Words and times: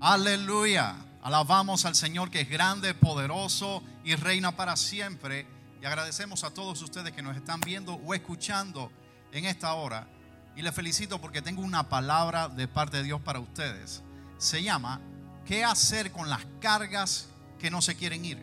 Aleluya. 0.00 0.94
Alabamos 1.22 1.86
al 1.86 1.94
Señor 1.94 2.30
que 2.30 2.42
es 2.42 2.50
grande, 2.50 2.92
poderoso 2.92 3.82
y 4.04 4.14
reina 4.14 4.54
para 4.54 4.76
siempre. 4.76 5.46
Y 5.80 5.86
agradecemos 5.86 6.44
a 6.44 6.52
todos 6.52 6.82
ustedes 6.82 7.12
que 7.12 7.22
nos 7.22 7.36
están 7.36 7.60
viendo 7.60 7.94
o 7.94 8.14
escuchando 8.14 8.92
en 9.32 9.46
esta 9.46 9.72
hora. 9.72 10.06
Y 10.54 10.62
les 10.62 10.74
felicito 10.74 11.20
porque 11.20 11.40
tengo 11.40 11.62
una 11.62 11.88
palabra 11.88 12.48
de 12.48 12.68
parte 12.68 12.98
de 12.98 13.04
Dios 13.04 13.22
para 13.22 13.40
ustedes. 13.40 14.02
Se 14.36 14.62
llama 14.62 15.00
¿Qué 15.46 15.64
hacer 15.64 16.12
con 16.12 16.28
las 16.28 16.46
cargas 16.60 17.28
que 17.58 17.70
no 17.70 17.80
se 17.80 17.96
quieren 17.96 18.24
ir? 18.24 18.38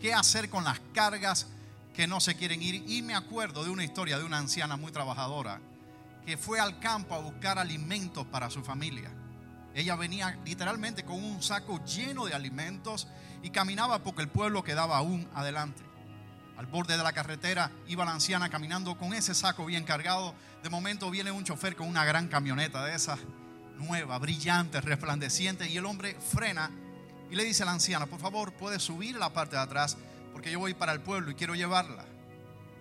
¿Qué 0.00 0.14
hacer 0.14 0.48
con 0.48 0.62
las 0.62 0.78
cargas 0.92 1.48
que 1.92 2.06
no 2.06 2.20
se 2.20 2.36
quieren 2.36 2.62
ir? 2.62 2.84
Y 2.88 3.02
me 3.02 3.16
acuerdo 3.16 3.64
de 3.64 3.70
una 3.70 3.84
historia 3.84 4.16
de 4.16 4.24
una 4.24 4.38
anciana 4.38 4.76
muy 4.76 4.92
trabajadora 4.92 5.60
que 6.24 6.36
fue 6.36 6.60
al 6.60 6.78
campo 6.78 7.14
a 7.14 7.18
buscar 7.18 7.58
alimentos 7.58 8.24
para 8.26 8.48
su 8.48 8.62
familia. 8.62 9.10
Ella 9.74 9.96
venía 9.96 10.38
literalmente 10.44 11.04
con 11.04 11.22
un 11.22 11.42
saco 11.42 11.84
lleno 11.84 12.26
de 12.26 12.34
alimentos 12.34 13.08
y 13.42 13.50
caminaba 13.50 14.02
porque 14.02 14.22
el 14.22 14.28
pueblo 14.28 14.62
quedaba 14.62 14.96
aún 14.96 15.28
adelante. 15.34 15.82
Al 16.56 16.66
borde 16.66 16.96
de 16.96 17.02
la 17.02 17.12
carretera 17.12 17.72
iba 17.88 18.04
la 18.04 18.12
anciana 18.12 18.48
caminando 18.48 18.96
con 18.96 19.12
ese 19.12 19.34
saco 19.34 19.66
bien 19.66 19.84
cargado. 19.84 20.34
De 20.62 20.70
momento 20.70 21.10
viene 21.10 21.32
un 21.32 21.42
chofer 21.42 21.74
con 21.74 21.88
una 21.88 22.04
gran 22.04 22.28
camioneta 22.28 22.84
de 22.84 22.94
esas, 22.94 23.18
nueva, 23.76 24.18
brillante, 24.18 24.80
resplandeciente, 24.80 25.68
y 25.68 25.76
el 25.76 25.86
hombre 25.86 26.16
frena 26.20 26.70
y 27.30 27.34
le 27.34 27.44
dice 27.44 27.64
a 27.64 27.66
la 27.66 27.72
anciana, 27.72 28.06
por 28.06 28.20
favor, 28.20 28.52
puede 28.52 28.78
subir 28.78 29.16
la 29.16 29.32
parte 29.32 29.56
de 29.56 29.62
atrás 29.62 29.96
porque 30.32 30.52
yo 30.52 30.60
voy 30.60 30.74
para 30.74 30.92
el 30.92 31.00
pueblo 31.00 31.32
y 31.32 31.34
quiero 31.34 31.56
llevarla. 31.56 32.04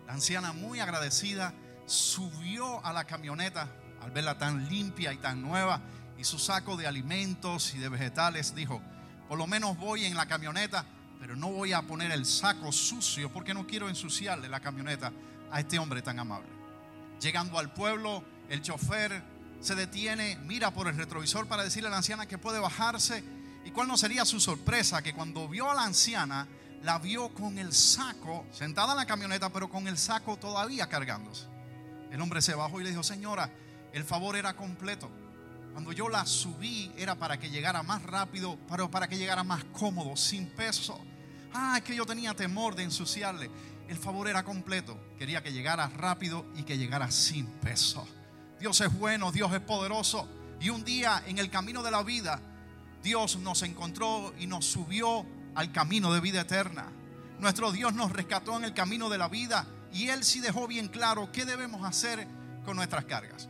La 0.06 0.14
anciana, 0.14 0.54
muy 0.54 0.80
agradecida, 0.80 1.54
subió 1.88 2.86
a 2.86 2.94
la 2.94 3.06
camioneta 3.06 3.70
al 4.02 4.12
verla 4.12 4.38
tan 4.38 4.70
limpia 4.70 5.14
y 5.14 5.18
tan 5.18 5.42
nueva 5.42 5.82
y 6.24 6.26
su 6.26 6.40
saco 6.40 6.78
de 6.78 6.88
alimentos 6.88 7.76
y 7.76 7.80
de 7.80 7.90
vegetales. 7.90 8.56
Dijo, 8.56 8.82
por 9.28 9.38
lo 9.38 9.46
menos 9.46 9.78
voy 9.78 10.06
en 10.06 10.16
la 10.16 10.26
camioneta, 10.26 10.86
pero 11.20 11.36
no 11.36 11.50
voy 11.52 11.74
a 11.74 11.82
poner 11.82 12.12
el 12.14 12.26
saco 12.26 12.72
sucio 12.72 13.30
porque 13.32 13.54
no 13.54 13.68
quiero 13.68 13.90
ensuciarle 13.90 14.48
la 14.48 14.62
camioneta 14.62 15.12
a 15.52 15.60
este 15.60 15.78
hombre 15.80 16.02
tan 16.02 16.20
amable. 16.20 16.48
Llegando 17.20 17.60
al 17.60 17.74
pueblo, 17.74 18.24
el 18.48 18.62
chofer 18.62 19.22
se 19.60 19.76
detiene, 19.76 20.38
mira 20.46 20.72
por 20.72 20.88
el 20.88 20.96
retrovisor 20.96 21.46
para 21.46 21.64
decirle 21.64 21.90
a 21.90 21.92
la 21.92 21.98
anciana 21.98 22.26
que 22.26 22.38
puede 22.38 22.60
bajarse. 22.60 23.22
¿Y 23.66 23.72
cuál 23.72 23.90
no 23.90 23.98
sería 23.98 24.24
su 24.24 24.40
sorpresa? 24.40 25.02
Que 25.02 25.14
cuando 25.14 25.50
vio 25.50 25.70
a 25.70 25.76
la 25.76 25.84
anciana, 25.84 26.48
la 26.84 27.00
vio 27.00 27.34
con 27.34 27.60
el 27.60 27.74
saco, 27.74 28.46
sentada 28.54 28.94
en 28.94 28.98
la 28.98 29.06
camioneta, 29.06 29.50
pero 29.50 29.70
con 29.70 29.90
el 29.90 29.98
saco 29.98 30.38
todavía 30.38 30.88
cargándose. 30.88 31.48
El 32.12 32.22
hombre 32.22 32.42
se 32.42 32.56
bajó 32.56 32.80
y 32.80 32.86
le 32.86 32.92
dijo, 32.92 33.04
señora, 33.04 33.52
el 33.92 34.06
favor 34.06 34.38
era 34.38 34.54
completo. 34.56 35.12
Cuando 35.74 35.92
yo 35.92 36.08
la 36.08 36.26
subí 36.26 36.92
era 36.96 37.16
para 37.16 37.40
que 37.40 37.50
llegara 37.50 37.84
más 37.84 38.04
rápido, 38.04 38.58
pero 38.70 38.90
para 38.90 39.08
que 39.08 39.18
llegara 39.18 39.44
más 39.44 39.64
cómodo, 39.66 40.16
sin 40.16 40.48
peso. 40.48 41.00
Ah, 41.54 41.76
es 41.78 41.84
que 41.84 41.96
yo 41.96 42.06
tenía 42.06 42.36
temor 42.36 42.76
de 42.76 42.84
ensuciarle. 42.84 43.50
El 43.88 43.98
favor 43.98 44.28
era 44.28 44.44
completo. 44.44 44.98
Quería 45.18 45.42
que 45.44 45.52
llegara 45.52 45.88
rápido 45.88 46.46
y 46.56 46.64
que 46.64 46.78
llegara 46.78 47.10
sin 47.12 47.48
peso. 47.48 48.08
Dios 48.60 48.80
es 48.82 48.98
bueno, 48.98 49.32
Dios 49.32 49.52
es 49.52 49.60
poderoso. 49.62 50.28
Y 50.62 50.70
un 50.70 50.84
día 50.84 51.24
en 51.26 51.40
el 51.40 51.50
camino 51.50 51.82
de 51.84 51.92
la 51.92 52.04
vida, 52.04 52.40
Dios 53.02 53.38
nos 53.38 53.64
encontró 53.64 54.34
y 54.40 54.48
nos 54.48 54.66
subió 54.66 55.26
al 55.56 55.72
camino 55.72 56.14
de 56.14 56.22
vida 56.22 56.42
eterna. 56.42 56.86
Nuestro 57.40 57.72
Dios 57.72 57.94
nos 57.94 58.12
rescató 58.12 58.56
en 58.58 58.64
el 58.64 58.74
camino 58.74 59.10
de 59.10 59.18
la 59.18 59.28
vida 59.28 59.68
y 59.92 60.10
Él 60.10 60.24
sí 60.24 60.40
dejó 60.40 60.68
bien 60.68 60.88
claro 60.88 61.32
qué 61.32 61.46
debemos 61.46 61.84
hacer 61.84 62.28
con 62.64 62.78
nuestras 62.78 63.06
cargas. 63.06 63.50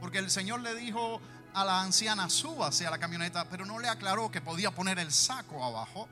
Porque 0.00 0.18
el 0.18 0.30
Señor 0.30 0.60
le 0.60 0.74
dijo 0.74 1.20
a 1.54 1.64
la 1.64 1.82
anciana, 1.82 2.28
súbase 2.28 2.86
a 2.86 2.90
la 2.90 2.98
camioneta, 2.98 3.48
pero 3.48 3.64
no 3.64 3.78
le 3.78 3.88
aclaró 3.88 4.30
que 4.30 4.40
podía 4.40 4.70
poner 4.70 4.98
el 4.98 5.12
saco 5.12 5.64
abajo. 5.64 6.08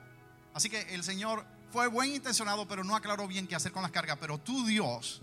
Así 0.53 0.69
que 0.69 0.81
el 0.93 1.03
Señor 1.03 1.45
fue 1.71 1.87
buen 1.87 2.13
intencionado, 2.13 2.67
pero 2.67 2.83
no 2.83 2.95
aclaró 2.95 3.27
bien 3.27 3.47
qué 3.47 3.55
hacer 3.55 3.71
con 3.71 3.83
las 3.83 3.91
cargas. 3.91 4.17
Pero 4.19 4.37
tú, 4.37 4.65
Dios, 4.65 5.21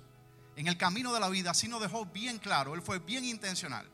en 0.56 0.68
el 0.68 0.76
camino 0.76 1.12
de 1.12 1.20
la 1.20 1.28
vida, 1.28 1.54
sí 1.54 1.68
nos 1.68 1.80
dejó 1.80 2.06
bien 2.06 2.38
claro, 2.38 2.74
Él 2.74 2.82
fue 2.82 2.98
bien 2.98 3.24
intencional. 3.24 3.86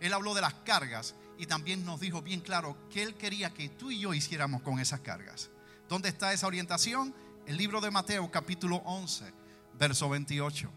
Él 0.00 0.12
habló 0.12 0.34
de 0.34 0.40
las 0.40 0.54
cargas 0.54 1.14
y 1.38 1.46
también 1.46 1.84
nos 1.84 2.00
dijo 2.00 2.22
bien 2.22 2.40
claro 2.40 2.76
que 2.90 3.02
Él 3.02 3.14
quería 3.14 3.50
que 3.50 3.68
tú 3.68 3.90
y 3.90 4.00
yo 4.00 4.14
hiciéramos 4.14 4.62
con 4.62 4.78
esas 4.78 5.00
cargas. 5.00 5.50
¿Dónde 5.88 6.08
está 6.08 6.32
esa 6.32 6.46
orientación? 6.46 7.14
El 7.46 7.56
libro 7.56 7.80
de 7.80 7.90
Mateo 7.90 8.30
capítulo 8.30 8.76
11, 8.84 9.32
verso 9.78 10.08
28. 10.08 10.70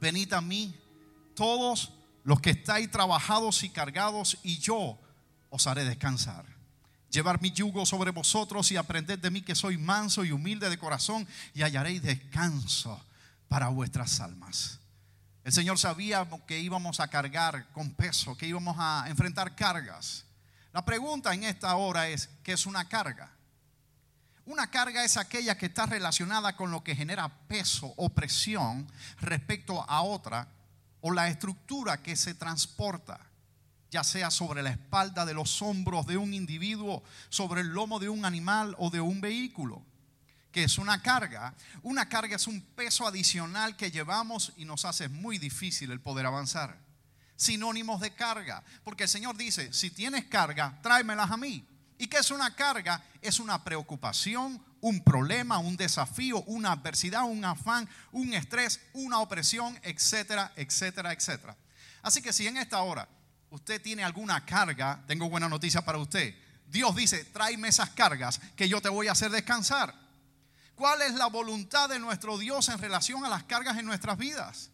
Venid 0.00 0.32
a 0.32 0.40
mí 0.40 0.74
todos 1.34 1.92
los 2.28 2.42
que 2.42 2.50
estáis 2.50 2.90
trabajados 2.90 3.62
y 3.62 3.70
cargados, 3.70 4.36
y 4.42 4.58
yo 4.58 4.98
os 5.48 5.66
haré 5.66 5.84
descansar. 5.84 6.44
Llevar 7.08 7.40
mi 7.40 7.52
yugo 7.52 7.86
sobre 7.86 8.10
vosotros 8.10 8.70
y 8.70 8.76
aprended 8.76 9.18
de 9.18 9.30
mí 9.30 9.40
que 9.40 9.54
soy 9.54 9.78
manso 9.78 10.26
y 10.26 10.32
humilde 10.32 10.68
de 10.68 10.76
corazón, 10.76 11.26
y 11.54 11.62
hallaréis 11.62 12.02
descanso 12.02 13.02
para 13.48 13.68
vuestras 13.68 14.20
almas. 14.20 14.78
El 15.42 15.54
Señor 15.54 15.78
sabía 15.78 16.28
que 16.46 16.60
íbamos 16.60 17.00
a 17.00 17.08
cargar 17.08 17.66
con 17.72 17.94
peso, 17.94 18.36
que 18.36 18.46
íbamos 18.46 18.76
a 18.78 19.06
enfrentar 19.08 19.56
cargas. 19.56 20.26
La 20.74 20.84
pregunta 20.84 21.32
en 21.32 21.44
esta 21.44 21.74
hora 21.76 22.10
es, 22.10 22.28
¿qué 22.42 22.52
es 22.52 22.66
una 22.66 22.86
carga? 22.90 23.32
Una 24.44 24.70
carga 24.70 25.02
es 25.02 25.16
aquella 25.16 25.56
que 25.56 25.64
está 25.64 25.86
relacionada 25.86 26.54
con 26.56 26.70
lo 26.72 26.84
que 26.84 26.94
genera 26.94 27.30
peso 27.48 27.94
o 27.96 28.10
presión 28.10 28.86
respecto 29.18 29.82
a 29.88 30.02
otra 30.02 30.46
o 31.00 31.12
la 31.12 31.28
estructura 31.28 32.02
que 32.02 32.16
se 32.16 32.34
transporta, 32.34 33.20
ya 33.90 34.04
sea 34.04 34.30
sobre 34.30 34.62
la 34.62 34.70
espalda 34.70 35.24
de 35.24 35.34
los 35.34 35.62
hombros 35.62 36.06
de 36.06 36.16
un 36.16 36.34
individuo, 36.34 37.02
sobre 37.28 37.62
el 37.62 37.68
lomo 37.68 37.98
de 37.98 38.08
un 38.08 38.24
animal 38.24 38.74
o 38.78 38.90
de 38.90 39.00
un 39.00 39.20
vehículo, 39.20 39.82
que 40.52 40.64
es 40.64 40.78
una 40.78 41.02
carga. 41.02 41.54
Una 41.82 42.08
carga 42.08 42.36
es 42.36 42.46
un 42.46 42.60
peso 42.60 43.06
adicional 43.06 43.76
que 43.76 43.90
llevamos 43.90 44.52
y 44.56 44.64
nos 44.64 44.84
hace 44.84 45.08
muy 45.08 45.38
difícil 45.38 45.90
el 45.90 46.00
poder 46.00 46.26
avanzar. 46.26 46.78
Sinónimos 47.36 48.00
de 48.00 48.14
carga, 48.14 48.64
porque 48.82 49.04
el 49.04 49.08
Señor 49.08 49.36
dice, 49.36 49.72
si 49.72 49.90
tienes 49.90 50.24
carga, 50.24 50.78
tráemelas 50.82 51.30
a 51.30 51.36
mí. 51.36 51.64
¿Y 51.96 52.08
qué 52.08 52.18
es 52.18 52.30
una 52.30 52.54
carga? 52.54 53.02
Es 53.22 53.40
una 53.40 53.62
preocupación, 53.62 54.62
un 54.80 55.02
problema, 55.02 55.58
un 55.58 55.76
desafío, 55.76 56.42
una 56.42 56.72
adversidad, 56.72 57.24
un 57.24 57.44
afán, 57.44 57.88
un 58.12 58.32
estrés, 58.34 58.80
una 58.92 59.20
opresión, 59.20 59.78
etcétera, 59.82 60.52
etcétera, 60.56 61.12
etcétera. 61.12 61.56
Así 62.02 62.22
que 62.22 62.32
si 62.32 62.46
en 62.46 62.56
esta 62.56 62.80
hora 62.82 63.08
usted 63.50 63.80
tiene 63.82 64.04
alguna 64.04 64.44
carga, 64.44 65.02
tengo 65.06 65.28
buena 65.28 65.48
noticia 65.48 65.82
para 65.84 65.98
usted. 65.98 66.34
Dios 66.66 66.94
dice, 66.94 67.24
tráeme 67.24 67.68
esas 67.68 67.90
cargas 67.90 68.40
que 68.56 68.68
yo 68.68 68.80
te 68.80 68.88
voy 68.88 69.08
a 69.08 69.12
hacer 69.12 69.30
descansar. 69.30 69.94
¿Cuál 70.74 71.02
es 71.02 71.14
la 71.14 71.26
voluntad 71.26 71.88
de 71.88 71.98
nuestro 71.98 72.38
Dios 72.38 72.68
en 72.68 72.78
relación 72.78 73.24
a 73.24 73.28
las 73.28 73.44
cargas 73.44 73.78
en 73.78 73.86
nuestras 73.86 74.16
vidas? 74.16 74.70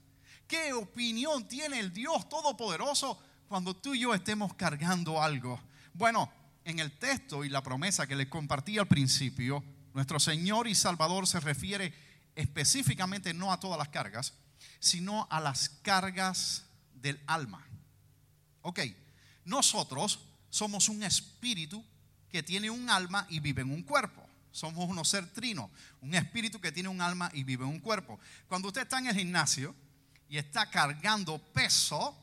¿Qué 0.46 0.72
opinión 0.74 1.48
tiene 1.48 1.78
el 1.78 1.92
Dios 1.92 2.28
Todopoderoso 2.28 3.18
cuando 3.48 3.74
tú 3.74 3.94
y 3.94 4.00
yo 4.00 4.12
estemos 4.12 4.52
cargando 4.54 5.22
algo? 5.22 5.58
Bueno, 5.94 6.30
en 6.64 6.78
el 6.78 6.92
texto 6.98 7.44
y 7.44 7.48
la 7.48 7.62
promesa 7.62 8.06
que 8.06 8.16
les 8.16 8.28
compartí 8.28 8.78
al 8.78 8.86
principio, 8.86 9.64
nuestro 9.94 10.20
Señor 10.20 10.68
y 10.68 10.74
Salvador 10.74 11.26
se 11.26 11.40
refiere 11.40 11.94
específicamente 12.34 13.32
no 13.32 13.52
a 13.52 13.60
todas 13.60 13.78
las 13.78 13.88
cargas, 13.88 14.34
sino 14.80 15.26
a 15.30 15.40
las 15.40 15.68
cargas 15.68 16.64
del 16.94 17.20
alma. 17.26 17.64
Ok, 18.62 18.80
nosotros 19.44 20.18
somos 20.50 20.88
un 20.88 21.02
espíritu 21.02 21.84
que 22.28 22.42
tiene 22.42 22.70
un 22.70 22.90
alma 22.90 23.26
y 23.30 23.38
vive 23.40 23.62
en 23.62 23.70
un 23.70 23.82
cuerpo. 23.82 24.26
Somos 24.50 24.88
unos 24.88 25.08
ser 25.08 25.32
trino, 25.32 25.70
un 26.00 26.14
espíritu 26.14 26.60
que 26.60 26.72
tiene 26.72 26.88
un 26.88 27.00
alma 27.00 27.30
y 27.32 27.44
vive 27.44 27.64
en 27.64 27.70
un 27.70 27.80
cuerpo. 27.80 28.18
Cuando 28.48 28.68
usted 28.68 28.82
está 28.82 28.98
en 28.98 29.06
el 29.06 29.16
gimnasio 29.16 29.74
y 30.28 30.38
está 30.38 30.70
cargando 30.70 31.38
peso, 31.38 32.16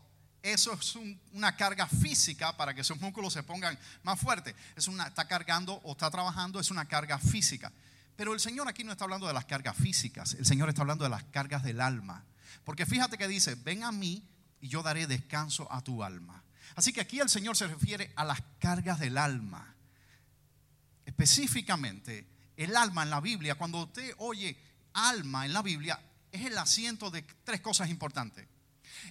eso 0.44 0.74
es 0.74 0.96
una 1.34 1.56
carga 1.56 1.88
física 1.88 2.56
para 2.58 2.74
que 2.74 2.84
sus 2.84 3.00
músculos 3.00 3.34
se 3.34 3.44
pongan 3.44 3.78
más 4.04 4.20
fuertes. 4.20 4.56
Es 4.76 4.88
una, 4.88 5.08
está 5.08 5.28
cargando 5.28 5.76
o 5.84 5.92
está 5.92 6.10
trabajando, 6.10 6.60
es 6.60 6.72
una 6.72 6.86
carga 6.86 7.20
física. 7.20 7.72
Pero 8.16 8.34
el 8.34 8.40
Señor 8.40 8.68
aquí 8.68 8.84
no 8.84 8.92
está 8.92 9.04
hablando 9.04 9.28
de 9.28 9.34
las 9.34 9.46
cargas 9.46 9.76
físicas, 9.78 10.34
el 10.34 10.46
Señor 10.46 10.70
está 10.70 10.82
hablando 10.82 11.04
de 11.04 11.10
las 11.10 11.24
cargas 11.26 11.64
del 11.64 11.82
alma. 11.82 12.24
Porque 12.64 12.86
fíjate 12.86 13.18
que 13.18 13.28
dice, 13.28 13.56
ven 13.56 13.84
a 13.84 13.92
mí 13.92 14.24
y 14.60 14.68
yo 14.68 14.84
daré 14.84 15.08
descanso 15.08 15.72
a 15.72 15.82
tu 15.82 16.04
alma. 16.04 16.44
Así 16.76 16.94
que 16.94 17.02
aquí 17.02 17.20
el 17.20 17.30
Señor 17.30 17.56
se 17.56 17.68
refiere 17.68 18.12
a 18.16 18.24
las 18.24 18.42
cargas 18.60 19.00
del 19.00 19.18
alma. 19.18 19.76
Específicamente, 21.06 22.28
el 22.58 22.76
alma 22.76 23.04
en 23.04 23.10
la 23.10 23.22
Biblia, 23.22 23.56
cuando 23.56 23.84
usted 23.84 24.14
oye 24.18 24.58
alma 24.94 25.46
en 25.46 25.54
la 25.54 25.62
Biblia, 25.62 26.00
es 26.32 26.46
el 26.46 26.58
asiento 26.58 27.12
de 27.12 27.24
tres 27.44 27.62
cosas 27.62 27.90
importantes. 27.90 28.48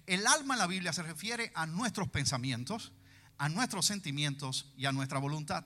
El 0.06 0.26
alma 0.26 0.54
en 0.54 0.58
la 0.58 0.66
Biblia 0.66 0.92
se 0.92 1.02
refiere 1.02 1.52
a 1.54 1.66
nuestros 1.66 2.08
pensamientos, 2.08 2.92
a 3.38 3.48
nuestros 3.48 3.86
sentimientos 3.86 4.66
y 4.76 4.86
a 4.86 4.92
nuestra 4.92 5.18
voluntad. 5.18 5.64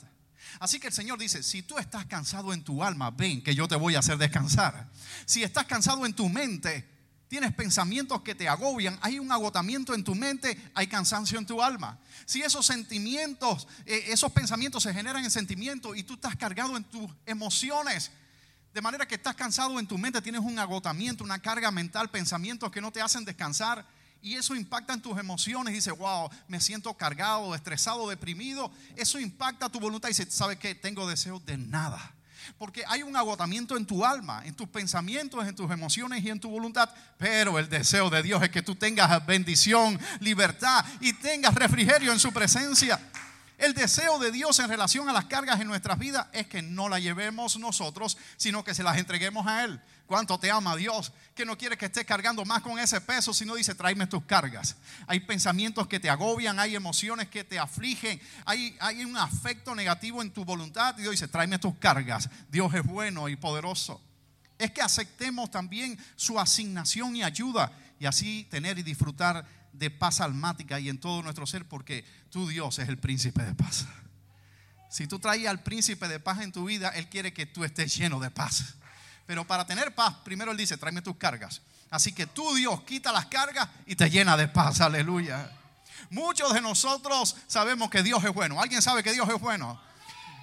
Así 0.61 0.79
que 0.79 0.89
el 0.89 0.93
Señor 0.93 1.19
dice, 1.19 1.43
si 1.43 1.63
tú 1.63 1.79
estás 1.79 2.07
cansado 2.07 2.53
en 2.53 2.63
tu 2.63 2.83
alma, 2.83 3.11
ven 3.11 3.43
que 3.43 3.55
yo 3.55 3.67
te 3.67 3.77
voy 3.77 3.95
a 3.95 4.01
hacer 4.01 4.19
descansar. 4.19 4.91
Si 5.27 5.43
estás 5.43 5.65
cansado 5.65 6.05
en 6.07 6.15
tu 6.15 6.29
mente, 6.29 6.89
tienes 7.29 7.53
pensamientos 7.53 8.23
que 8.23 8.35
te 8.35 8.49
agobian, 8.49 8.99
hay 9.03 9.19
un 9.19 9.33
agotamiento 9.33 9.95
en 9.95 10.05
tu 10.05 10.15
mente, 10.15 10.57
hay 10.75 10.87
cansancio 10.87 11.39
en 11.39 11.47
tu 11.47 11.63
alma. 11.63 11.99
Si 12.27 12.43
esos 12.43 12.67
sentimientos, 12.67 13.67
eh, 13.87 14.05
esos 14.09 14.31
pensamientos 14.33 14.83
se 14.83 14.95
generan 14.95 15.25
en 15.25 15.31
sentimientos 15.31 15.97
y 15.97 16.05
tú 16.05 16.15
estás 16.15 16.37
cargado 16.37 16.77
en 16.77 16.85
tus 16.85 17.11
emociones, 17.27 18.11
de 18.73 18.81
manera 18.81 19.07
que 19.07 19.15
estás 19.15 19.35
cansado 19.35 19.79
en 19.79 19.87
tu 19.87 19.97
mente, 19.99 20.21
tienes 20.21 20.41
un 20.41 20.59
agotamiento, 20.59 21.25
una 21.25 21.39
carga 21.41 21.71
mental, 21.71 22.11
pensamientos 22.11 22.71
que 22.71 22.81
no 22.81 22.93
te 22.93 23.01
hacen 23.01 23.25
descansar. 23.25 23.87
Y 24.25 24.37
eso 24.37 24.57
impacta 24.57 24.95
en 24.95 25.03
tus 25.03 25.19
emociones. 25.19 25.75
Dice, 25.75 25.91
wow, 25.91 26.31
me 26.49 26.59
siento 26.59 26.95
cargado, 26.95 27.55
estresado, 27.55 28.09
deprimido. 28.09 28.73
Eso 28.97 29.21
impacta 29.21 29.69
tu 29.69 29.79
voluntad. 29.79 30.09
Y 30.09 30.13
dice, 30.13 30.31
¿sabes 30.31 30.59
qué? 30.59 30.75
Tengo 30.75 31.07
deseo 31.07 31.41
de 31.41 31.59
nada. 31.59 32.15
Porque 32.57 32.85
hay 32.89 33.03
un 33.03 33.15
agotamiento 33.17 33.77
en 33.77 33.85
tu 33.85 34.03
alma, 34.03 34.43
en 34.47 34.55
tus 34.55 34.67
pensamientos, 34.67 35.47
en 35.47 35.55
tus 35.55 35.71
emociones 35.71 36.25
y 36.25 36.31
en 36.31 36.41
tu 36.41 36.49
voluntad. 36.49 36.89
Pero 37.19 37.59
el 37.59 37.69
deseo 37.69 38.09
de 38.09 38.23
Dios 38.23 38.43
es 38.43 38.49
que 38.49 38.63
tú 38.63 38.75
tengas 38.75 39.27
bendición, 39.27 40.01
libertad 40.21 40.83
y 41.01 41.13
tengas 41.13 41.55
refrigerio 41.55 42.11
en 42.11 42.19
su 42.19 42.33
presencia. 42.33 42.99
El 43.59 43.75
deseo 43.75 44.19
de 44.19 44.33
Dios 44.33 44.59
en 44.59 44.71
relación 44.71 45.07
a 45.11 45.13
las 45.13 45.27
cargas 45.27 45.61
en 45.61 45.67
nuestras 45.67 45.99
vidas 45.99 46.29
es 46.33 46.47
que 46.47 46.63
no 46.63 46.89
las 46.89 47.03
llevemos 47.03 47.59
nosotros, 47.59 48.17
sino 48.39 48.65
que 48.65 48.75
se 48.75 48.83
las 48.83 48.97
entreguemos 48.97 49.47
a 49.47 49.65
Él. 49.65 49.81
¿Cuánto 50.07 50.39
te 50.39 50.51
ama 50.51 50.77
Dios? 50.77 51.13
Que 51.35 51.47
no 51.47 51.57
quiere 51.57 51.79
que 51.79 51.87
estés 51.87 52.05
cargando 52.05 52.45
más 52.45 52.61
con 52.61 52.79
ese 52.79 53.01
peso, 53.01 53.33
sino 53.33 53.55
dice, 53.55 53.75
tráeme 53.75 54.07
tus 54.07 54.25
cargas. 54.25 54.77
Hay 55.07 55.21
pensamientos 55.21 55.87
que 55.87 55.99
te 55.99 56.11
agobian, 56.11 56.59
hay 56.59 56.77
emociones 56.77 57.29
que 57.29 57.43
te 57.43 57.59
afligen, 57.59 58.21
hay, 58.45 58.77
hay 58.81 59.05
un 59.05 59.17
afecto 59.17 59.75
negativo 59.75 60.21
en 60.21 60.31
tu 60.31 60.45
voluntad. 60.45 60.95
Y 60.99 61.03
Dios 61.03 61.13
dice, 61.13 61.29
tráeme 61.29 61.59
tus 61.59 61.77
cargas. 61.77 62.29
Dios 62.51 62.75
es 62.75 62.85
bueno 62.85 63.29
y 63.31 63.37
poderoso. 63.37 64.03
Es 64.59 64.71
que 64.73 64.83
aceptemos 64.83 65.51
también 65.51 65.99
su 66.17 66.39
asignación 66.39 67.17
y 67.17 67.23
ayuda 67.23 67.73
y 67.99 68.07
así 68.07 68.47
tener 68.51 68.79
y 68.79 68.83
disfrutar 68.83 69.47
de 69.73 69.91
paz 69.91 70.21
almática 70.21 70.79
y 70.79 70.89
en 70.89 70.99
todo 70.99 71.23
nuestro 71.23 71.47
ser, 71.47 71.67
porque 71.67 72.05
tu 72.31 72.47
Dios 72.47 72.79
es 72.79 72.89
el 72.89 72.99
príncipe 72.99 73.43
de 73.43 73.55
paz. 73.55 73.87
Si 74.91 75.07
tú 75.07 75.19
traes 75.19 75.47
al 75.49 75.63
príncipe 75.63 76.07
de 76.07 76.21
paz 76.21 76.41
en 76.41 76.53
tu 76.53 76.67
vida, 76.67 76.91
Él 76.91 77.09
quiere 77.09 77.33
que 77.33 77.47
tú 77.47 77.65
estés 77.65 77.97
lleno 77.97 78.21
de 78.21 78.31
paz. 78.31 78.77
Pero 79.27 79.47
para 79.47 79.67
tener 79.67 79.95
paz, 79.95 80.15
primero 80.25 80.53
Él 80.53 80.57
dice, 80.57 80.77
tráeme 80.77 81.03
tus 81.03 81.17
cargas. 81.17 81.63
Así 81.91 82.13
que 82.13 82.27
tú, 82.27 82.55
Dios, 82.55 82.83
quita 82.83 83.13
las 83.13 83.27
cargas 83.27 83.69
y 83.87 83.97
te 83.97 84.11
llena 84.11 84.37
de 84.37 84.49
paz. 84.49 84.81
Aleluya. 84.81 85.51
Muchos 86.11 86.53
de 86.53 86.61
nosotros 86.61 87.37
sabemos 87.47 87.91
que 87.91 88.03
Dios 88.03 88.23
es 88.25 88.33
bueno. 88.35 88.61
¿Alguien 88.61 88.83
sabe 88.83 89.03
que 89.03 89.13
Dios 89.13 89.29
es 89.29 89.41
bueno? 89.41 89.81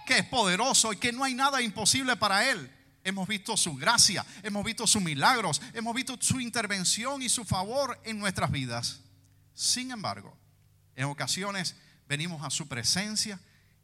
Que 0.05 0.19
es 0.19 0.25
poderoso 0.25 0.93
y 0.93 0.97
que 0.97 1.11
no 1.11 1.23
hay 1.23 1.33
nada 1.33 1.61
imposible 1.61 2.15
para 2.15 2.49
Él. 2.49 2.71
Hemos 3.03 3.27
visto 3.27 3.57
su 3.57 3.75
gracia, 3.75 4.25
hemos 4.43 4.63
visto 4.63 4.85
sus 4.85 5.01
milagros, 5.01 5.61
hemos 5.73 5.95
visto 5.95 6.17
su 6.19 6.39
intervención 6.39 7.21
y 7.21 7.29
su 7.29 7.45
favor 7.45 7.99
en 8.03 8.19
nuestras 8.19 8.51
vidas. 8.51 8.99
Sin 9.53 9.91
embargo, 9.91 10.37
en 10.95 11.05
ocasiones 11.05 11.75
venimos 12.07 12.43
a 12.45 12.49
su 12.49 12.67
presencia 12.67 13.39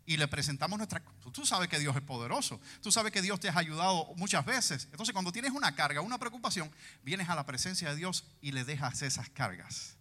y 0.07 0.17
le 0.17 0.27
presentamos 0.27 0.79
nuestra... 0.79 1.03
Tú 1.31 1.45
sabes 1.45 1.67
que 1.67 1.77
Dios 1.77 1.95
es 1.95 2.01
poderoso, 2.01 2.59
tú 2.81 2.91
sabes 2.91 3.11
que 3.11 3.21
Dios 3.21 3.39
te 3.39 3.49
ha 3.49 3.57
ayudado 3.57 4.13
muchas 4.15 4.43
veces. 4.45 4.87
Entonces 4.89 5.13
cuando 5.13 5.31
tienes 5.31 5.51
una 5.51 5.75
carga, 5.75 6.01
una 6.01 6.17
preocupación, 6.17 6.71
vienes 7.03 7.29
a 7.29 7.35
la 7.35 7.45
presencia 7.45 7.89
de 7.89 7.97
Dios 7.97 8.25
y 8.41 8.53
le 8.53 8.63
dejas 8.63 9.01
esas 9.03 9.29
cargas. 9.29 9.97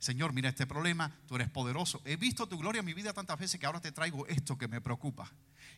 Señor, 0.00 0.32
mira 0.32 0.48
este 0.48 0.66
problema, 0.66 1.16
tú 1.28 1.36
eres 1.36 1.48
poderoso. 1.48 2.02
He 2.04 2.16
visto 2.16 2.48
tu 2.48 2.58
gloria 2.58 2.80
en 2.80 2.86
mi 2.86 2.92
vida 2.92 3.12
tantas 3.12 3.38
veces 3.38 3.60
que 3.60 3.66
ahora 3.66 3.80
te 3.80 3.92
traigo 3.92 4.26
esto 4.26 4.58
que 4.58 4.66
me 4.66 4.80
preocupa. 4.80 5.30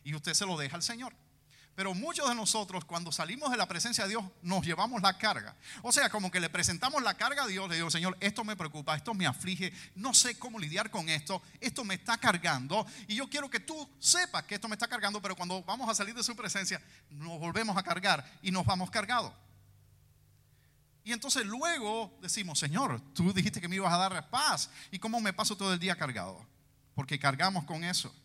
Y 0.03 0.15
usted 0.15 0.33
se 0.33 0.45
lo 0.45 0.57
deja 0.57 0.75
al 0.75 0.83
Señor. 0.83 1.13
Pero 1.75 1.95
muchos 1.95 2.29
de 2.29 2.35
nosotros 2.35 2.85
cuando 2.85 3.11
salimos 3.11 3.49
de 3.49 3.57
la 3.57 3.67
presencia 3.67 4.03
de 4.03 4.11
Dios 4.11 4.23
nos 4.43 4.63
llevamos 4.63 5.01
la 5.01 5.17
carga. 5.17 5.55
O 5.81 5.91
sea, 5.91 6.09
como 6.09 6.29
que 6.29 6.39
le 6.39 6.49
presentamos 6.49 7.01
la 7.01 7.15
carga 7.15 7.43
a 7.43 7.47
Dios, 7.47 7.67
le 7.67 7.75
digo, 7.75 7.89
Señor, 7.89 8.15
esto 8.19 8.43
me 8.43 8.55
preocupa, 8.55 8.95
esto 8.95 9.13
me 9.15 9.25
aflige, 9.25 9.73
no 9.95 10.13
sé 10.13 10.37
cómo 10.37 10.59
lidiar 10.59 10.91
con 10.91 11.09
esto, 11.09 11.41
esto 11.59 11.83
me 11.83 11.95
está 11.95 12.17
cargando 12.17 12.85
y 13.07 13.15
yo 13.15 13.27
quiero 13.27 13.49
que 13.49 13.59
tú 13.59 13.89
sepas 13.97 14.43
que 14.43 14.55
esto 14.55 14.67
me 14.67 14.75
está 14.75 14.87
cargando, 14.87 15.19
pero 15.19 15.35
cuando 15.35 15.63
vamos 15.63 15.89
a 15.89 15.95
salir 15.95 16.13
de 16.13 16.23
su 16.23 16.35
presencia 16.35 16.79
nos 17.09 17.39
volvemos 17.39 17.75
a 17.75 17.81
cargar 17.81 18.23
y 18.43 18.51
nos 18.51 18.65
vamos 18.65 18.91
cargados. 18.91 19.33
Y 21.03 21.11
entonces 21.11 21.45
luego 21.45 22.15
decimos, 22.21 22.59
Señor, 22.59 23.01
tú 23.13 23.33
dijiste 23.33 23.59
que 23.59 23.67
me 23.67 23.75
ibas 23.75 23.91
a 23.91 23.97
dar 23.97 24.29
paz 24.29 24.69
y 24.91 24.99
cómo 24.99 25.19
me 25.19 25.33
paso 25.33 25.57
todo 25.57 25.73
el 25.73 25.79
día 25.79 25.95
cargado, 25.95 26.45
porque 26.93 27.17
cargamos 27.17 27.65
con 27.65 27.83
eso. 27.83 28.15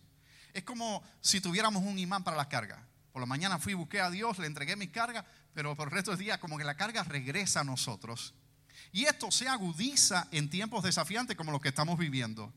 Es 0.52 0.64
como 0.64 1.02
si 1.20 1.40
tuviéramos 1.40 1.82
un 1.82 1.98
imán 1.98 2.22
para 2.22 2.36
la 2.36 2.48
carga. 2.48 2.87
Por 3.12 3.20
la 3.20 3.26
mañana 3.26 3.58
fui, 3.58 3.74
busqué 3.74 4.00
a 4.00 4.10
Dios, 4.10 4.38
le 4.38 4.46
entregué 4.46 4.76
mi 4.76 4.88
carga, 4.88 5.24
pero 5.54 5.76
por 5.76 5.88
el 5.88 5.94
resto 5.94 6.10
del 6.10 6.20
día 6.20 6.40
como 6.40 6.58
que 6.58 6.64
la 6.64 6.76
carga 6.76 7.02
regresa 7.04 7.60
a 7.60 7.64
nosotros. 7.64 8.34
Y 8.92 9.04
esto 9.04 9.30
se 9.30 9.48
agudiza 9.48 10.28
en 10.30 10.50
tiempos 10.50 10.84
desafiantes 10.84 11.36
como 11.36 11.52
los 11.52 11.60
que 11.60 11.68
estamos 11.68 11.98
viviendo. 11.98 12.52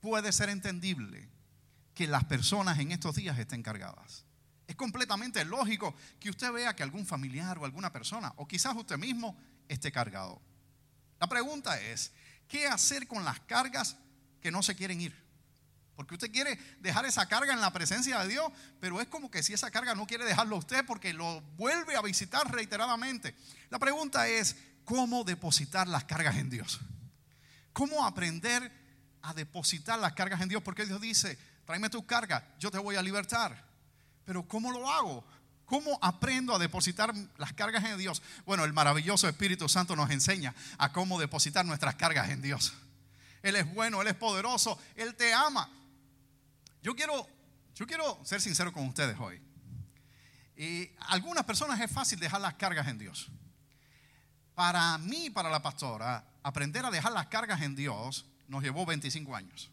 Puede 0.00 0.32
ser 0.32 0.48
entendible 0.48 1.28
que 1.94 2.06
las 2.06 2.24
personas 2.24 2.78
en 2.78 2.92
estos 2.92 3.16
días 3.16 3.38
estén 3.38 3.62
cargadas. 3.62 4.24
Es 4.66 4.76
completamente 4.76 5.44
lógico 5.44 5.94
que 6.20 6.30
usted 6.30 6.52
vea 6.52 6.76
que 6.76 6.82
algún 6.82 7.06
familiar 7.06 7.58
o 7.58 7.64
alguna 7.64 7.92
persona, 7.92 8.32
o 8.36 8.46
quizás 8.46 8.76
usted 8.76 8.98
mismo, 8.98 9.36
esté 9.66 9.90
cargado. 9.90 10.40
La 11.18 11.26
pregunta 11.26 11.80
es, 11.80 12.12
¿qué 12.46 12.66
hacer 12.66 13.08
con 13.08 13.24
las 13.24 13.40
cargas 13.40 13.96
que 14.40 14.50
no 14.50 14.62
se 14.62 14.76
quieren 14.76 15.00
ir? 15.00 15.27
Porque 15.98 16.14
usted 16.14 16.30
quiere 16.30 16.56
dejar 16.78 17.06
esa 17.06 17.26
carga 17.26 17.52
en 17.52 17.60
la 17.60 17.72
presencia 17.72 18.20
de 18.20 18.28
Dios, 18.28 18.52
pero 18.78 19.00
es 19.00 19.08
como 19.08 19.32
que 19.32 19.42
si 19.42 19.52
esa 19.52 19.68
carga 19.72 19.96
no 19.96 20.06
quiere 20.06 20.24
dejarlo 20.24 20.56
usted 20.56 20.86
porque 20.86 21.12
lo 21.12 21.40
vuelve 21.56 21.96
a 21.96 22.02
visitar 22.02 22.48
reiteradamente. 22.52 23.34
La 23.68 23.80
pregunta 23.80 24.28
es, 24.28 24.54
¿cómo 24.84 25.24
depositar 25.24 25.88
las 25.88 26.04
cargas 26.04 26.36
en 26.36 26.50
Dios? 26.50 26.78
¿Cómo 27.72 28.06
aprender 28.06 28.70
a 29.22 29.34
depositar 29.34 29.98
las 29.98 30.12
cargas 30.12 30.40
en 30.40 30.48
Dios? 30.48 30.62
Porque 30.62 30.86
Dios 30.86 31.00
dice, 31.00 31.36
tráeme 31.66 31.90
tus 31.90 32.04
cargas, 32.04 32.44
yo 32.60 32.70
te 32.70 32.78
voy 32.78 32.94
a 32.94 33.02
libertar. 33.02 33.60
Pero 34.24 34.46
¿cómo 34.46 34.70
lo 34.70 34.88
hago? 34.88 35.24
¿Cómo 35.64 35.98
aprendo 36.00 36.54
a 36.54 36.60
depositar 36.60 37.12
las 37.38 37.54
cargas 37.54 37.82
en 37.82 37.98
Dios? 37.98 38.22
Bueno, 38.46 38.62
el 38.62 38.72
maravilloso 38.72 39.28
Espíritu 39.28 39.68
Santo 39.68 39.96
nos 39.96 40.10
enseña 40.10 40.54
a 40.78 40.92
cómo 40.92 41.18
depositar 41.18 41.66
nuestras 41.66 41.96
cargas 41.96 42.30
en 42.30 42.40
Dios. 42.40 42.72
Él 43.42 43.56
es 43.56 43.74
bueno, 43.74 44.00
Él 44.00 44.06
es 44.06 44.14
poderoso, 44.14 44.78
Él 44.94 45.16
te 45.16 45.34
ama. 45.34 45.68
Yo 46.82 46.94
quiero, 46.94 47.26
yo 47.74 47.86
quiero 47.86 48.20
ser 48.24 48.40
sincero 48.40 48.72
con 48.72 48.86
ustedes 48.86 49.18
hoy. 49.18 49.42
Y 50.56 50.90
algunas 51.00 51.44
personas 51.44 51.80
es 51.80 51.90
fácil 51.90 52.18
dejar 52.18 52.40
las 52.40 52.54
cargas 52.54 52.88
en 52.88 52.98
Dios. 52.98 53.30
Para 54.54 54.98
mí, 54.98 55.30
para 55.30 55.50
la 55.50 55.62
pastora, 55.62 56.24
aprender 56.42 56.84
a 56.84 56.90
dejar 56.90 57.12
las 57.12 57.28
cargas 57.28 57.62
en 57.62 57.76
Dios 57.76 58.26
nos 58.48 58.62
llevó 58.62 58.84
25 58.84 59.36
años. 59.36 59.70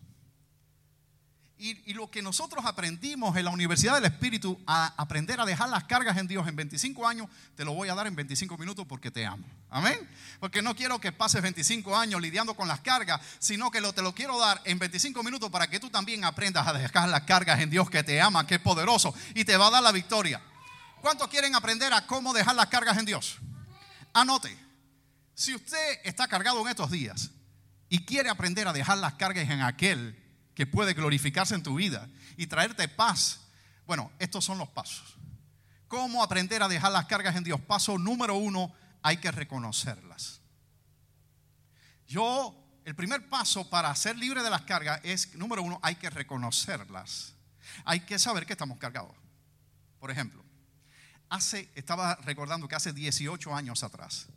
Y, 1.57 1.93
lo 1.93 2.11
que 2.11 2.21
nosotros 2.21 2.65
aprendimos 2.65 3.37
en 3.37 3.45
la 3.45 3.51
Universidad 3.51 3.95
del 3.95 4.03
Espíritu, 4.05 4.59
a 4.67 4.93
aprender 4.97 5.39
a 5.39 5.45
dejar 5.45 5.69
las 5.69 5.85
cargas 5.85 6.17
en 6.17 6.27
Dios 6.27 6.45
en 6.49 6.55
25 6.57 7.07
años, 7.07 7.29
te 7.55 7.63
lo 7.63 7.73
voy 7.73 7.87
a 7.87 7.95
dar 7.95 8.07
en 8.07 8.15
25 8.15 8.57
minutos 8.57 8.85
porque 8.85 9.09
te 9.09 9.25
amo. 9.25 9.45
Amén. 9.69 9.97
Porque 10.41 10.61
no 10.61 10.75
quiero 10.75 10.99
que 10.99 11.13
pases 11.13 11.41
25 11.41 11.95
años 11.95 12.21
lidiando 12.21 12.55
con 12.55 12.67
las 12.67 12.81
cargas, 12.81 13.21
sino 13.39 13.71
que 13.71 13.79
lo, 13.79 13.93
te 13.93 14.01
lo 14.01 14.13
quiero 14.13 14.37
dar 14.37 14.61
en 14.65 14.79
25 14.79 15.23
minutos 15.23 15.49
para 15.49 15.69
que 15.69 15.79
tú 15.79 15.89
también 15.89 16.25
aprendas 16.25 16.67
a 16.67 16.73
dejar 16.73 17.07
las 17.07 17.21
cargas 17.21 17.61
en 17.61 17.69
Dios 17.69 17.89
que 17.89 18.03
te 18.03 18.19
ama, 18.19 18.45
que 18.45 18.55
es 18.55 18.61
poderoso 18.61 19.13
y 19.33 19.45
te 19.45 19.55
va 19.55 19.67
a 19.67 19.71
dar 19.71 19.83
la 19.83 19.93
victoria. 19.93 20.41
¿Cuántos 20.99 21.29
quieren 21.29 21.55
aprender 21.55 21.93
a 21.93 22.05
cómo 22.05 22.33
dejar 22.33 22.55
las 22.55 22.67
cargas 22.67 22.97
en 22.97 23.05
Dios? 23.05 23.37
Anote, 24.13 24.57
si 25.33 25.55
usted 25.55 25.99
está 26.03 26.27
cargado 26.27 26.59
en 26.61 26.67
estos 26.67 26.91
días 26.91 27.31
y 27.87 28.03
quiere 28.05 28.29
aprender 28.29 28.67
a 28.67 28.73
dejar 28.73 28.97
las 28.97 29.13
cargas 29.13 29.49
en 29.49 29.61
aquel 29.61 30.24
que 30.55 30.65
puede 30.65 30.93
glorificarse 30.93 31.53
en 31.53 31.61
tu 31.61 31.75
vida 31.75 32.09
y 32.37 32.47
traerte 32.47 32.87
paz. 32.87 33.41
Bueno, 33.85 34.11
estos 34.17 34.43
son 34.43 34.57
los 34.57 34.69
pasos. 34.69 35.15
¿Cómo 35.87 36.23
aprender 36.23 36.63
a 36.63 36.67
dejar 36.67 36.91
las 36.93 37.05
cargas 37.05 37.35
en 37.35 37.43
Dios? 37.43 37.59
Paso 37.61 37.97
número 37.99 38.35
uno, 38.35 38.73
hay 39.03 39.17
que 39.17 39.31
reconocerlas. 39.31 40.41
Yo, 42.07 42.55
el 42.85 42.95
primer 42.95 43.27
paso 43.29 43.69
para 43.69 43.93
ser 43.95 44.17
libre 44.17 44.41
de 44.41 44.49
las 44.49 44.61
cargas 44.61 45.01
es, 45.03 45.35
número 45.35 45.61
uno, 45.61 45.79
hay 45.83 45.95
que 45.95 46.09
reconocerlas. 46.09 47.33
Hay 47.83 47.99
que 48.01 48.17
saber 48.17 48.45
que 48.45 48.53
estamos 48.53 48.79
cargados. 48.79 49.15
Por 49.99 50.09
ejemplo, 50.09 50.43
hace, 51.29 51.69
estaba 51.75 52.15
recordando 52.15 52.67
que 52.67 52.75
hace 52.75 52.93
18 52.93 53.53
años 53.53 53.83
atrás, 53.83 54.27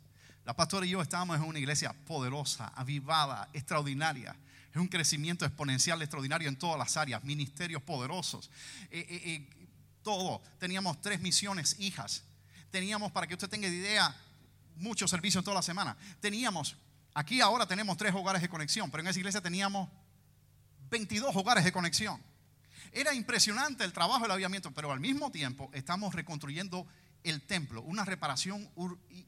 la 0.45 0.55
pastora 0.55 0.85
y 0.85 0.89
yo 0.89 1.01
estábamos 1.01 1.37
en 1.37 1.43
una 1.43 1.59
iglesia 1.59 1.93
poderosa, 1.93 2.73
avivada, 2.75 3.49
extraordinaria 3.53 4.35
es 4.71 4.77
un 4.77 4.87
crecimiento 4.87 5.45
exponencial 5.45 6.01
extraordinario 6.01 6.47
en 6.47 6.55
todas 6.55 6.77
las 6.77 6.95
áreas, 6.95 7.23
ministerios 7.23 7.81
poderosos, 7.81 8.51
eh, 8.91 9.05
eh, 9.09 9.21
eh, 9.25 9.67
todo. 10.03 10.41
Teníamos 10.59 11.01
tres 11.01 11.19
misiones 11.21 11.75
hijas. 11.79 12.23
Teníamos, 12.69 13.11
para 13.11 13.25
que 13.25 13.33
usted 13.33 13.49
tenga 13.49 13.67
idea, 13.67 14.15
muchos 14.75 15.09
servicios 15.09 15.43
toda 15.43 15.55
la 15.55 15.61
semana. 15.63 15.97
Teníamos, 16.19 16.75
aquí 17.13 17.41
ahora 17.41 17.65
tenemos 17.65 17.97
tres 17.97 18.13
hogares 18.13 18.41
de 18.41 18.49
conexión, 18.49 18.91
pero 18.91 19.01
en 19.01 19.07
esa 19.07 19.19
iglesia 19.19 19.41
teníamos 19.41 19.89
22 20.91 21.35
hogares 21.35 21.63
de 21.63 21.71
conexión. 21.71 22.21
Era 22.91 23.13
impresionante 23.13 23.83
el 23.83 23.93
trabajo 23.93 24.21
del 24.21 24.31
aviamiento, 24.31 24.71
pero 24.71 24.91
al 24.91 24.99
mismo 24.99 25.31
tiempo 25.31 25.69
estamos 25.73 26.13
reconstruyendo 26.13 26.87
el 27.23 27.41
templo, 27.41 27.81
una 27.81 28.05
reparación 28.05 28.69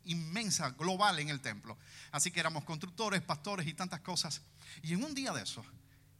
inmensa, 0.05 0.71
global 0.71 1.19
en 1.19 1.29
el 1.29 1.41
templo. 1.41 1.77
Así 2.11 2.31
que 2.31 2.39
éramos 2.39 2.63
constructores, 2.63 3.21
pastores 3.21 3.67
y 3.67 3.73
tantas 3.73 4.01
cosas. 4.01 4.41
Y 4.81 4.93
en 4.93 5.03
un 5.03 5.13
día 5.13 5.33
de 5.33 5.43
eso, 5.43 5.63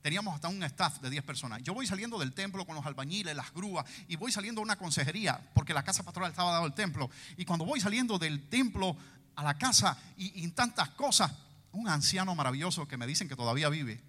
teníamos 0.02 0.36
hasta 0.36 0.48
un 0.48 0.62
staff 0.64 1.00
de 1.00 1.10
10 1.10 1.24
personas. 1.24 1.62
Yo 1.64 1.74
voy 1.74 1.88
saliendo 1.88 2.18
del 2.20 2.34
templo 2.34 2.66
con 2.66 2.76
los 2.76 2.86
albañiles, 2.86 3.36
las 3.36 3.54
grúas, 3.54 3.86
y 4.08 4.16
voy 4.16 4.32
saliendo 4.32 4.62
a 4.62 4.64
una 4.64 4.76
consejería, 4.76 5.40
porque 5.54 5.74
la 5.74 5.84
casa 5.84 6.04
pastoral 6.04 6.32
estaba 6.32 6.52
dado 6.52 6.66
al 6.66 6.74
templo. 6.76 7.10
Y 7.38 7.46
cuando 7.46 7.66
voy 7.66 7.80
saliendo 7.80 8.18
del 8.18 8.50
templo 8.50 8.96
a 9.36 9.44
la 9.44 9.58
casa 9.58 9.98
y, 10.18 10.44
y 10.44 10.48
tantas 10.50 10.90
cosas, 10.90 11.32
un 11.72 11.88
anciano 11.88 12.36
maravilloso 12.36 12.88
que 12.88 12.98
me 12.98 13.08
dicen 13.08 13.30
que 13.30 13.36
todavía 13.36 13.70
vive, 13.70 14.04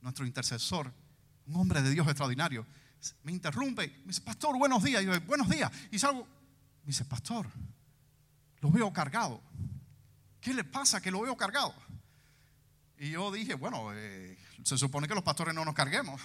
nuestro 0.00 0.26
intercesor, 0.26 0.92
un 1.46 1.56
hombre 1.56 1.82
de 1.82 1.90
Dios 1.90 2.06
extraordinario, 2.06 2.66
me 3.22 3.32
interrumpe, 3.32 3.88
me 4.00 4.08
dice, 4.08 4.20
pastor, 4.20 4.58
buenos 4.58 4.82
días. 4.82 5.02
Y 5.02 5.06
yo, 5.06 5.20
buenos 5.22 5.48
días. 5.48 5.70
Y 5.90 5.98
salgo, 5.98 6.26
me 6.86 6.90
dice, 6.90 7.04
pastor, 7.04 7.48
lo 8.60 8.70
veo 8.70 8.92
cargado. 8.92 9.42
¿Qué 10.40 10.54
le 10.54 10.62
pasa 10.62 11.00
que 11.00 11.10
lo 11.10 11.20
veo 11.20 11.36
cargado? 11.36 11.74
Y 12.96 13.10
yo 13.10 13.32
dije, 13.32 13.54
bueno, 13.54 13.90
eh, 13.92 14.38
se 14.62 14.78
supone 14.78 15.08
que 15.08 15.14
los 15.16 15.24
pastores 15.24 15.52
no 15.52 15.64
nos 15.64 15.74
carguemos. 15.74 16.22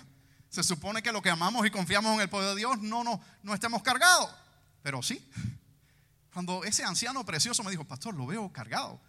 Se 0.49 0.61
supone 0.61 1.01
que 1.01 1.11
lo 1.11 1.19
que 1.19 1.31
amamos 1.31 1.65
y 1.65 1.71
confiamos 1.71 2.13
en 2.13 2.21
el 2.21 2.29
poder 2.29 2.49
de 2.49 2.57
Dios 2.57 2.79
no, 2.79 3.03
no, 3.03 3.19
no 3.41 3.55
estemos 3.55 3.81
cargados. 3.81 4.29
Pero 4.83 5.01
sí. 5.01 5.27
Cuando 6.31 6.63
ese 6.63 6.83
anciano 6.83 7.25
precioso 7.25 7.63
me 7.63 7.71
dijo, 7.71 7.83
pastor, 7.83 8.13
lo 8.13 8.27
veo 8.27 8.53
cargado. 8.53 9.01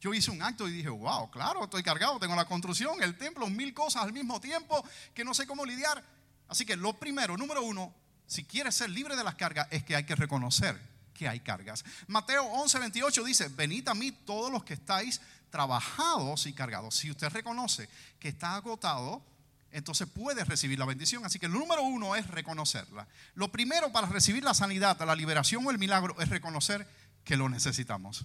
Yo 0.00 0.12
hice 0.12 0.32
un 0.32 0.42
acto 0.42 0.66
y 0.66 0.72
dije, 0.72 0.88
wow, 0.88 1.30
claro, 1.30 1.62
estoy 1.62 1.84
cargado, 1.84 2.18
tengo 2.18 2.34
la 2.34 2.46
construcción, 2.46 3.00
el 3.00 3.16
templo, 3.16 3.48
mil 3.48 3.72
cosas 3.72 4.02
al 4.02 4.12
mismo 4.12 4.40
tiempo 4.40 4.84
que 5.14 5.24
no 5.24 5.34
sé 5.34 5.46
cómo 5.46 5.64
lidiar. 5.64 6.02
Así 6.48 6.66
que 6.66 6.74
lo 6.74 6.94
primero, 6.98 7.36
número 7.36 7.62
uno, 7.62 7.94
si 8.26 8.42
quieres 8.42 8.74
ser 8.74 8.90
libre 8.90 9.14
de 9.14 9.22
las 9.22 9.36
cargas, 9.36 9.68
es 9.70 9.84
que 9.84 9.94
hay 9.94 10.02
que 10.02 10.16
reconocer 10.16 10.95
que 11.16 11.28
hay 11.28 11.40
cargas. 11.40 11.84
Mateo 12.06 12.44
11, 12.44 12.78
28 12.78 13.24
dice, 13.24 13.48
venid 13.48 13.88
a 13.88 13.94
mí 13.94 14.12
todos 14.12 14.52
los 14.52 14.64
que 14.64 14.74
estáis 14.74 15.20
trabajados 15.50 16.46
y 16.46 16.52
cargados. 16.52 16.94
Si 16.96 17.10
usted 17.10 17.28
reconoce 17.30 17.88
que 18.18 18.28
está 18.28 18.54
agotado, 18.54 19.24
entonces 19.70 20.08
puede 20.08 20.44
recibir 20.44 20.78
la 20.78 20.84
bendición. 20.84 21.24
Así 21.24 21.38
que 21.38 21.46
el 21.46 21.52
número 21.52 21.82
uno 21.82 22.14
es 22.14 22.26
reconocerla. 22.28 23.08
Lo 23.34 23.50
primero 23.50 23.90
para 23.92 24.06
recibir 24.06 24.44
la 24.44 24.54
sanidad, 24.54 25.00
la 25.04 25.16
liberación 25.16 25.66
o 25.66 25.70
el 25.70 25.78
milagro 25.78 26.14
es 26.20 26.28
reconocer 26.28 26.86
que 27.24 27.36
lo 27.36 27.48
necesitamos. 27.48 28.24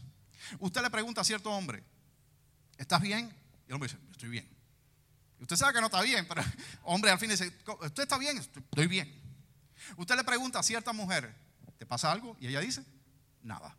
Usted 0.59 0.81
le 0.81 0.89
pregunta 0.89 1.21
a 1.21 1.23
cierto 1.23 1.51
hombre, 1.51 1.83
¿estás 2.77 3.01
bien? 3.01 3.33
Y 3.65 3.69
el 3.69 3.73
hombre 3.73 3.89
dice, 3.89 4.01
estoy 4.11 4.29
bien. 4.29 4.47
Usted 5.39 5.55
sabe 5.55 5.73
que 5.73 5.79
no 5.79 5.87
está 5.87 6.01
bien, 6.01 6.27
pero 6.27 6.43
hombre 6.83 7.11
al 7.11 7.19
fin 7.19 7.29
dice, 7.29 7.51
¿usted 7.81 8.03
está 8.03 8.17
bien? 8.17 8.37
Estoy 8.37 8.87
bien. 8.87 9.11
Usted 9.97 10.15
le 10.15 10.23
pregunta 10.23 10.59
a 10.59 10.63
cierta 10.63 10.93
mujer, 10.93 11.33
¿te 11.81 11.87
pasa 11.87 12.11
algo? 12.11 12.37
Y 12.39 12.45
ella 12.45 12.59
dice, 12.59 12.83
nada. 13.41 13.75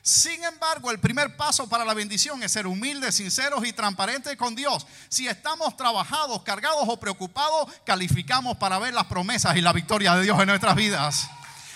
Sin 0.00 0.42
embargo, 0.44 0.90
el 0.90 0.98
primer 0.98 1.36
paso 1.36 1.68
para 1.68 1.84
la 1.84 1.92
bendición 1.92 2.42
es 2.42 2.52
ser 2.52 2.66
humildes, 2.66 3.16
sinceros 3.16 3.66
y 3.66 3.74
transparentes 3.74 4.34
con 4.38 4.54
Dios. 4.54 4.86
Si 5.10 5.28
estamos 5.28 5.76
trabajados, 5.76 6.42
cargados 6.42 6.84
o 6.88 6.98
preocupados, 6.98 7.70
calificamos 7.84 8.56
para 8.56 8.78
ver 8.78 8.94
las 8.94 9.04
promesas 9.08 9.58
y 9.58 9.60
la 9.60 9.74
victoria 9.74 10.14
de 10.14 10.22
Dios 10.22 10.40
en 10.40 10.46
nuestras 10.46 10.74
vidas. 10.74 11.28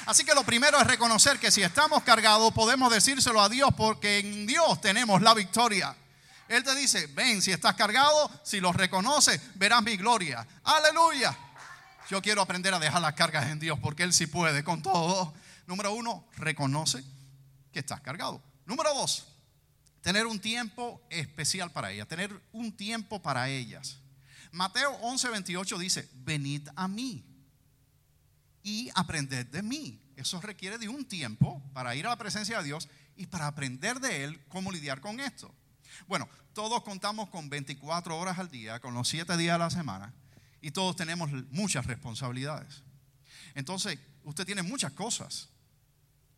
Así 0.06 0.24
que 0.24 0.34
lo 0.34 0.44
primero 0.44 0.80
es 0.80 0.86
reconocer 0.86 1.38
que 1.38 1.50
si 1.50 1.62
estamos 1.62 2.02
cargados 2.02 2.50
podemos 2.54 2.90
decírselo 2.90 3.42
a 3.42 3.50
Dios 3.50 3.74
porque 3.76 4.20
en 4.20 4.46
Dios 4.46 4.80
tenemos 4.80 5.20
la 5.20 5.34
victoria. 5.34 5.94
Él 6.48 6.64
te 6.64 6.74
dice, 6.74 7.08
ven, 7.08 7.42
si 7.42 7.52
estás 7.52 7.74
cargado, 7.74 8.30
si 8.42 8.58
lo 8.58 8.72
reconoces, 8.72 9.38
verás 9.56 9.82
mi 9.82 9.98
gloria. 9.98 10.46
Aleluya. 10.64 11.36
Yo 12.08 12.22
quiero 12.22 12.40
aprender 12.40 12.72
a 12.72 12.78
dejar 12.78 13.02
las 13.02 13.14
cargas 13.14 13.50
en 13.50 13.58
Dios 13.58 13.78
porque 13.80 14.04
Él 14.04 14.12
sí 14.12 14.26
puede 14.26 14.62
con 14.62 14.80
todo. 14.80 15.34
Número 15.66 15.92
uno, 15.92 16.24
reconoce 16.36 17.02
que 17.72 17.80
estás 17.80 18.00
cargado. 18.00 18.42
Número 18.64 18.94
dos, 18.94 19.26
tener 20.02 20.26
un 20.26 20.38
tiempo 20.38 21.02
especial 21.10 21.72
para 21.72 21.90
ella, 21.90 22.06
tener 22.06 22.40
un 22.52 22.76
tiempo 22.76 23.20
para 23.20 23.48
ellas. 23.48 23.98
Mateo 24.52 24.92
11, 25.02 25.28
28 25.30 25.78
dice, 25.78 26.08
venid 26.14 26.68
a 26.76 26.86
mí 26.86 27.24
y 28.62 28.90
aprended 28.94 29.46
de 29.46 29.62
mí. 29.62 30.00
Eso 30.16 30.40
requiere 30.40 30.78
de 30.78 30.88
un 30.88 31.04
tiempo 31.04 31.60
para 31.72 31.94
ir 31.96 32.06
a 32.06 32.10
la 32.10 32.16
presencia 32.16 32.58
de 32.58 32.64
Dios 32.64 32.88
y 33.16 33.26
para 33.26 33.48
aprender 33.48 34.00
de 34.00 34.24
Él 34.24 34.40
cómo 34.48 34.70
lidiar 34.70 35.00
con 35.00 35.20
esto. 35.20 35.52
Bueno, 36.06 36.28
todos 36.52 36.82
contamos 36.82 37.28
con 37.30 37.48
24 37.48 38.16
horas 38.16 38.38
al 38.38 38.50
día, 38.50 38.80
con 38.80 38.94
los 38.94 39.08
7 39.08 39.36
días 39.36 39.56
a 39.56 39.58
la 39.58 39.70
semana, 39.70 40.14
y 40.60 40.70
todos 40.70 40.96
tenemos 40.96 41.30
muchas 41.50 41.86
responsabilidades. 41.86 42.82
Entonces, 43.54 43.98
usted 44.24 44.44
tiene 44.44 44.62
muchas 44.62 44.92
cosas. 44.92 45.48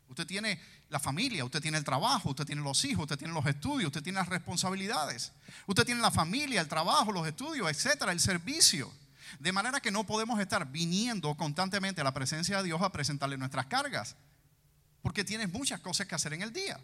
Usted 0.08 0.26
tiene 0.26 0.60
la 0.88 0.98
familia, 0.98 1.44
usted 1.44 1.60
tiene 1.60 1.76
el 1.76 1.84
trabajo, 1.84 2.30
usted 2.30 2.46
tiene 2.46 2.62
los 2.62 2.84
hijos, 2.84 3.02
usted 3.02 3.18
tiene 3.18 3.34
los 3.34 3.44
estudios, 3.46 3.88
usted 3.88 4.02
tiene 4.02 4.18
las 4.18 4.28
responsabilidades. 4.28 5.32
Usted 5.66 5.84
tiene 5.84 6.00
la 6.00 6.10
familia, 6.10 6.60
el 6.60 6.68
trabajo, 6.68 7.12
los 7.12 7.26
estudios, 7.26 7.70
etcétera, 7.70 8.12
el 8.12 8.20
servicio. 8.20 8.90
De 9.38 9.52
manera 9.52 9.80
que 9.80 9.90
no 9.90 10.04
podemos 10.04 10.40
estar 10.40 10.70
viniendo 10.70 11.34
constantemente 11.36 12.00
a 12.00 12.04
la 12.04 12.14
presencia 12.14 12.58
de 12.58 12.64
Dios 12.64 12.80
a 12.80 12.90
presentarle 12.90 13.36
nuestras 13.36 13.66
cargas, 13.66 14.16
porque 15.02 15.24
tienes 15.24 15.52
muchas 15.52 15.80
cosas 15.80 16.06
que 16.06 16.14
hacer 16.14 16.32
en 16.32 16.42
el 16.42 16.52
día. 16.52 16.80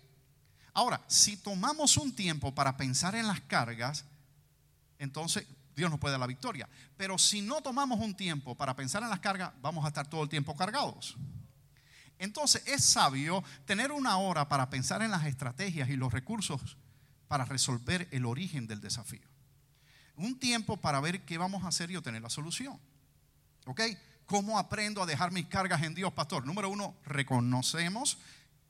Ahora, 0.75 1.01
si 1.07 1.37
tomamos 1.37 1.97
un 1.97 2.15
tiempo 2.15 2.55
para 2.55 2.77
pensar 2.77 3.15
en 3.15 3.27
las 3.27 3.41
cargas, 3.41 4.05
entonces 4.99 5.47
Dios 5.75 5.91
nos 5.91 5.99
puede 5.99 6.13
dar 6.13 6.21
la 6.21 6.27
victoria. 6.27 6.69
Pero 6.97 7.19
si 7.19 7.43
no 7.43 7.61
tomamos 7.61 8.01
un 8.01 8.15
tiempo 8.15 8.55
para 8.55 8.77
pensar 8.77 9.03
en 9.03 9.11
las 9.11 9.21
cargas, 9.21 9.53
vamos 9.61 9.85
a 9.85 9.89
estar 9.89 10.07
todo 10.07 10.23
el 10.23 10.29
tiempo 10.29 10.57
cargados. 10.57 11.17
Entonces 12.19 12.63
es 12.67 12.85
sabio 12.85 13.43
tener 13.65 13.93
una 13.93 14.17
hora 14.19 14.49
para 14.49 14.71
pensar 14.71 15.03
en 15.03 15.11
las 15.11 15.27
estrategias 15.27 15.89
y 15.89 15.97
los 15.97 16.13
recursos 16.13 16.77
para 17.29 17.45
resolver 17.45 18.09
el 18.13 18.27
origen 18.27 18.67
del 18.67 18.81
desafío. 18.81 19.27
Un 20.17 20.39
tiempo 20.39 20.77
para 20.77 21.01
ver 21.01 21.25
qué 21.25 21.39
vamos 21.39 21.65
a 21.65 21.69
hacer 21.69 21.91
y 21.91 21.97
obtener 21.97 22.23
la 22.23 22.31
solución. 22.31 22.79
¿Ok? 23.67 23.81
¿Cómo 24.27 24.59
aprendo 24.59 25.03
a 25.03 25.07
dejar 25.07 25.33
mis 25.33 25.47
cargas 25.47 25.83
en 25.83 25.95
Dios, 25.95 26.13
pastor? 26.13 26.47
Número 26.47 26.69
uno, 26.69 26.95
reconocemos 27.05 28.19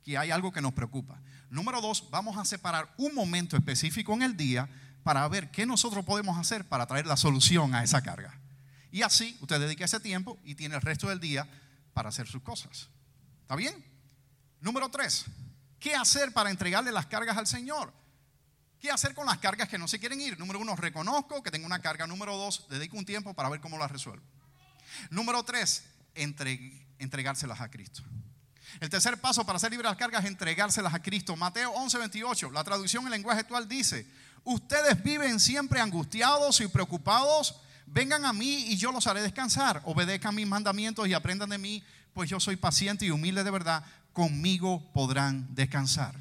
que 0.03 0.17
hay 0.17 0.31
algo 0.31 0.51
que 0.51 0.61
nos 0.61 0.73
preocupa. 0.73 1.21
Número 1.49 1.81
dos, 1.81 2.09
vamos 2.09 2.37
a 2.37 2.45
separar 2.45 2.93
un 2.97 3.13
momento 3.13 3.55
específico 3.55 4.13
en 4.13 4.23
el 4.23 4.35
día 4.35 4.67
para 5.05 5.27
ver 5.27 5.51
qué 5.51 5.67
nosotros 5.67 6.03
podemos 6.03 6.35
hacer 6.35 6.65
para 6.65 6.87
traer 6.87 7.05
la 7.05 7.15
solución 7.15 7.75
a 7.75 7.83
esa 7.83 8.01
carga. 8.01 8.33
Y 8.91 9.03
así 9.03 9.37
usted 9.39 9.59
dedica 9.59 9.85
ese 9.85 9.99
tiempo 9.99 10.39
y 10.43 10.55
tiene 10.55 10.73
el 10.73 10.81
resto 10.81 11.09
del 11.09 11.19
día 11.19 11.47
para 11.93 12.09
hacer 12.09 12.25
sus 12.25 12.41
cosas. 12.41 12.89
¿Está 13.43 13.55
bien? 13.55 13.85
Número 14.61 14.89
tres, 14.89 15.25
¿qué 15.79 15.93
hacer 15.93 16.33
para 16.33 16.49
entregarle 16.49 16.91
las 16.91 17.05
cargas 17.05 17.37
al 17.37 17.45
Señor? 17.45 17.93
¿Qué 18.79 18.89
hacer 18.89 19.13
con 19.13 19.27
las 19.27 19.37
cargas 19.37 19.69
que 19.69 19.77
no 19.77 19.87
se 19.87 19.99
quieren 19.99 20.19
ir? 20.19 20.39
Número 20.39 20.59
uno, 20.59 20.75
reconozco 20.75 21.43
que 21.43 21.51
tengo 21.51 21.67
una 21.67 21.83
carga. 21.83 22.07
Número 22.07 22.35
dos, 22.35 22.65
dedico 22.67 22.97
un 22.97 23.05
tiempo 23.05 23.35
para 23.35 23.49
ver 23.49 23.61
cómo 23.61 23.77
la 23.77 23.87
resuelvo. 23.87 24.25
Número 25.11 25.43
tres, 25.43 25.83
entregárselas 26.15 27.61
a 27.61 27.69
Cristo. 27.69 28.01
El 28.79 28.89
tercer 28.89 29.21
paso 29.21 29.45
para 29.45 29.59
ser 29.59 29.69
libre 29.69 29.83
de 29.83 29.91
las 29.91 29.99
cargas 29.99 30.23
es 30.23 30.31
entregárselas 30.31 30.95
a 30.95 31.03
Cristo. 31.03 31.35
Mateo 31.35 31.69
11, 31.73 31.95
28, 31.99 32.49
la 32.49 32.63
traducción 32.63 33.05
en 33.05 33.11
lenguaje 33.11 33.41
actual 33.41 33.67
dice, 33.67 34.07
ustedes 34.45 35.03
viven 35.03 35.39
siempre 35.39 35.81
angustiados 35.81 36.61
y 36.61 36.67
preocupados, 36.67 37.55
vengan 37.85 38.25
a 38.25 38.33
mí 38.33 38.65
y 38.67 38.77
yo 38.77 38.91
los 38.91 39.07
haré 39.07 39.21
descansar, 39.21 39.81
obedezcan 39.85 40.33
mis 40.33 40.47
mandamientos 40.47 41.07
y 41.07 41.13
aprendan 41.13 41.49
de 41.49 41.57
mí, 41.57 41.83
pues 42.13 42.29
yo 42.29 42.39
soy 42.39 42.55
paciente 42.55 43.05
y 43.05 43.11
humilde 43.11 43.43
de 43.43 43.51
verdad, 43.51 43.83
conmigo 44.13 44.81
podrán 44.93 45.53
descansar. 45.53 46.15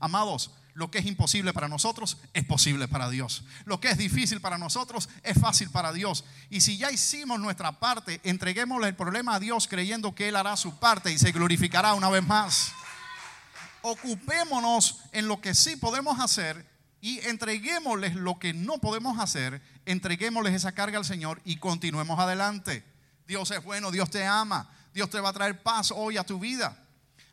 Amados, 0.00 0.50
lo 0.72 0.90
que 0.90 0.98
es 0.98 1.06
imposible 1.06 1.52
para 1.52 1.68
nosotros 1.68 2.18
es 2.32 2.44
posible 2.44 2.88
para 2.88 3.08
Dios. 3.08 3.44
Lo 3.64 3.80
que 3.80 3.90
es 3.90 3.98
difícil 3.98 4.40
para 4.40 4.58
nosotros 4.58 5.08
es 5.22 5.38
fácil 5.38 5.70
para 5.70 5.92
Dios. 5.92 6.24
Y 6.50 6.62
si 6.62 6.78
ya 6.78 6.90
hicimos 6.90 7.38
nuestra 7.38 7.78
parte, 7.78 8.20
entreguémosle 8.24 8.88
el 8.88 8.96
problema 8.96 9.36
a 9.36 9.40
Dios 9.40 9.68
creyendo 9.68 10.14
que 10.14 10.28
Él 10.28 10.36
hará 10.36 10.56
su 10.56 10.76
parte 10.78 11.12
y 11.12 11.18
se 11.18 11.30
glorificará 11.30 11.94
una 11.94 12.10
vez 12.10 12.26
más. 12.26 12.72
Ocupémonos 13.82 15.00
en 15.12 15.28
lo 15.28 15.40
que 15.40 15.54
sí 15.54 15.76
podemos 15.76 16.18
hacer 16.18 16.73
y 17.04 17.20
entreguémosles 17.26 18.14
lo 18.14 18.38
que 18.38 18.54
no 18.54 18.78
podemos 18.78 19.18
hacer. 19.18 19.60
Entreguémosles 19.84 20.54
esa 20.54 20.72
carga 20.72 20.96
al 20.96 21.04
Señor 21.04 21.38
y 21.44 21.56
continuemos 21.56 22.18
adelante. 22.18 22.82
Dios 23.26 23.50
es 23.50 23.62
bueno, 23.62 23.90
Dios 23.90 24.08
te 24.08 24.24
ama, 24.24 24.70
Dios 24.94 25.10
te 25.10 25.20
va 25.20 25.28
a 25.28 25.32
traer 25.34 25.62
paz 25.62 25.92
hoy 25.94 26.16
a 26.16 26.24
tu 26.24 26.38
vida. 26.38 26.82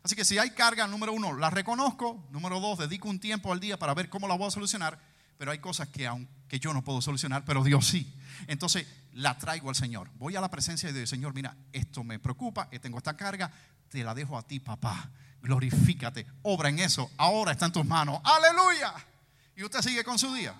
Así 0.02 0.14
que 0.14 0.26
si 0.26 0.36
hay 0.36 0.50
carga, 0.50 0.86
número 0.86 1.14
uno, 1.14 1.32
la 1.32 1.48
reconozco. 1.48 2.22
Número 2.30 2.60
dos, 2.60 2.80
dedico 2.80 3.08
un 3.08 3.18
tiempo 3.18 3.50
al 3.50 3.60
día 3.60 3.78
para 3.78 3.94
ver 3.94 4.10
cómo 4.10 4.28
la 4.28 4.34
voy 4.34 4.48
a 4.48 4.50
solucionar. 4.50 4.98
Pero 5.38 5.52
hay 5.52 5.58
cosas 5.58 5.88
que, 5.88 6.06
aunque 6.06 6.60
yo 6.60 6.74
no 6.74 6.84
puedo 6.84 7.00
solucionar, 7.00 7.46
pero 7.46 7.64
Dios 7.64 7.86
sí. 7.86 8.14
Entonces 8.48 8.86
la 9.14 9.38
traigo 9.38 9.70
al 9.70 9.74
Señor. 9.74 10.10
Voy 10.18 10.36
a 10.36 10.42
la 10.42 10.50
presencia 10.50 10.92
de 10.92 10.98
Dios. 10.98 11.08
Señor, 11.08 11.32
mira, 11.32 11.56
esto 11.72 12.04
me 12.04 12.18
preocupa, 12.18 12.68
eh, 12.72 12.78
tengo 12.78 12.98
esta 12.98 13.16
carga, 13.16 13.50
te 13.88 14.04
la 14.04 14.12
dejo 14.12 14.36
a 14.36 14.42
ti, 14.42 14.60
papá. 14.60 15.08
Glorifícate, 15.40 16.26
obra 16.42 16.68
en 16.68 16.78
eso. 16.78 17.10
Ahora 17.16 17.52
está 17.52 17.64
en 17.64 17.72
tus 17.72 17.86
manos. 17.86 18.20
Aleluya. 18.22 19.11
Y 19.56 19.64
usted 19.64 19.80
sigue 19.82 20.04
con 20.04 20.18
su 20.18 20.32
día. 20.34 20.54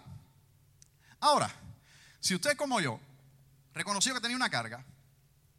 Ahora, 1.20 1.50
si 2.20 2.34
usted 2.34 2.56
como 2.56 2.80
yo 2.80 3.00
reconoció 3.75 4.14
que 4.14 4.20
tenía 4.20 4.37
una 4.37 4.50
carga, 4.50 4.84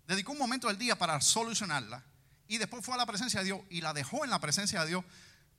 dedicó 0.07 0.33
un 0.33 0.37
momento 0.37 0.67
del 0.67 0.77
día 0.77 0.97
para 0.97 1.19
solucionarla 1.21 2.03
y 2.47 2.57
después 2.57 2.85
fue 2.85 2.95
a 2.95 2.97
la 2.97 3.05
presencia 3.05 3.39
de 3.39 3.45
Dios 3.45 3.61
y 3.69 3.81
la 3.81 3.93
dejó 3.93 4.23
en 4.23 4.29
la 4.29 4.39
presencia 4.39 4.81
de 4.81 4.87
Dios. 4.89 5.05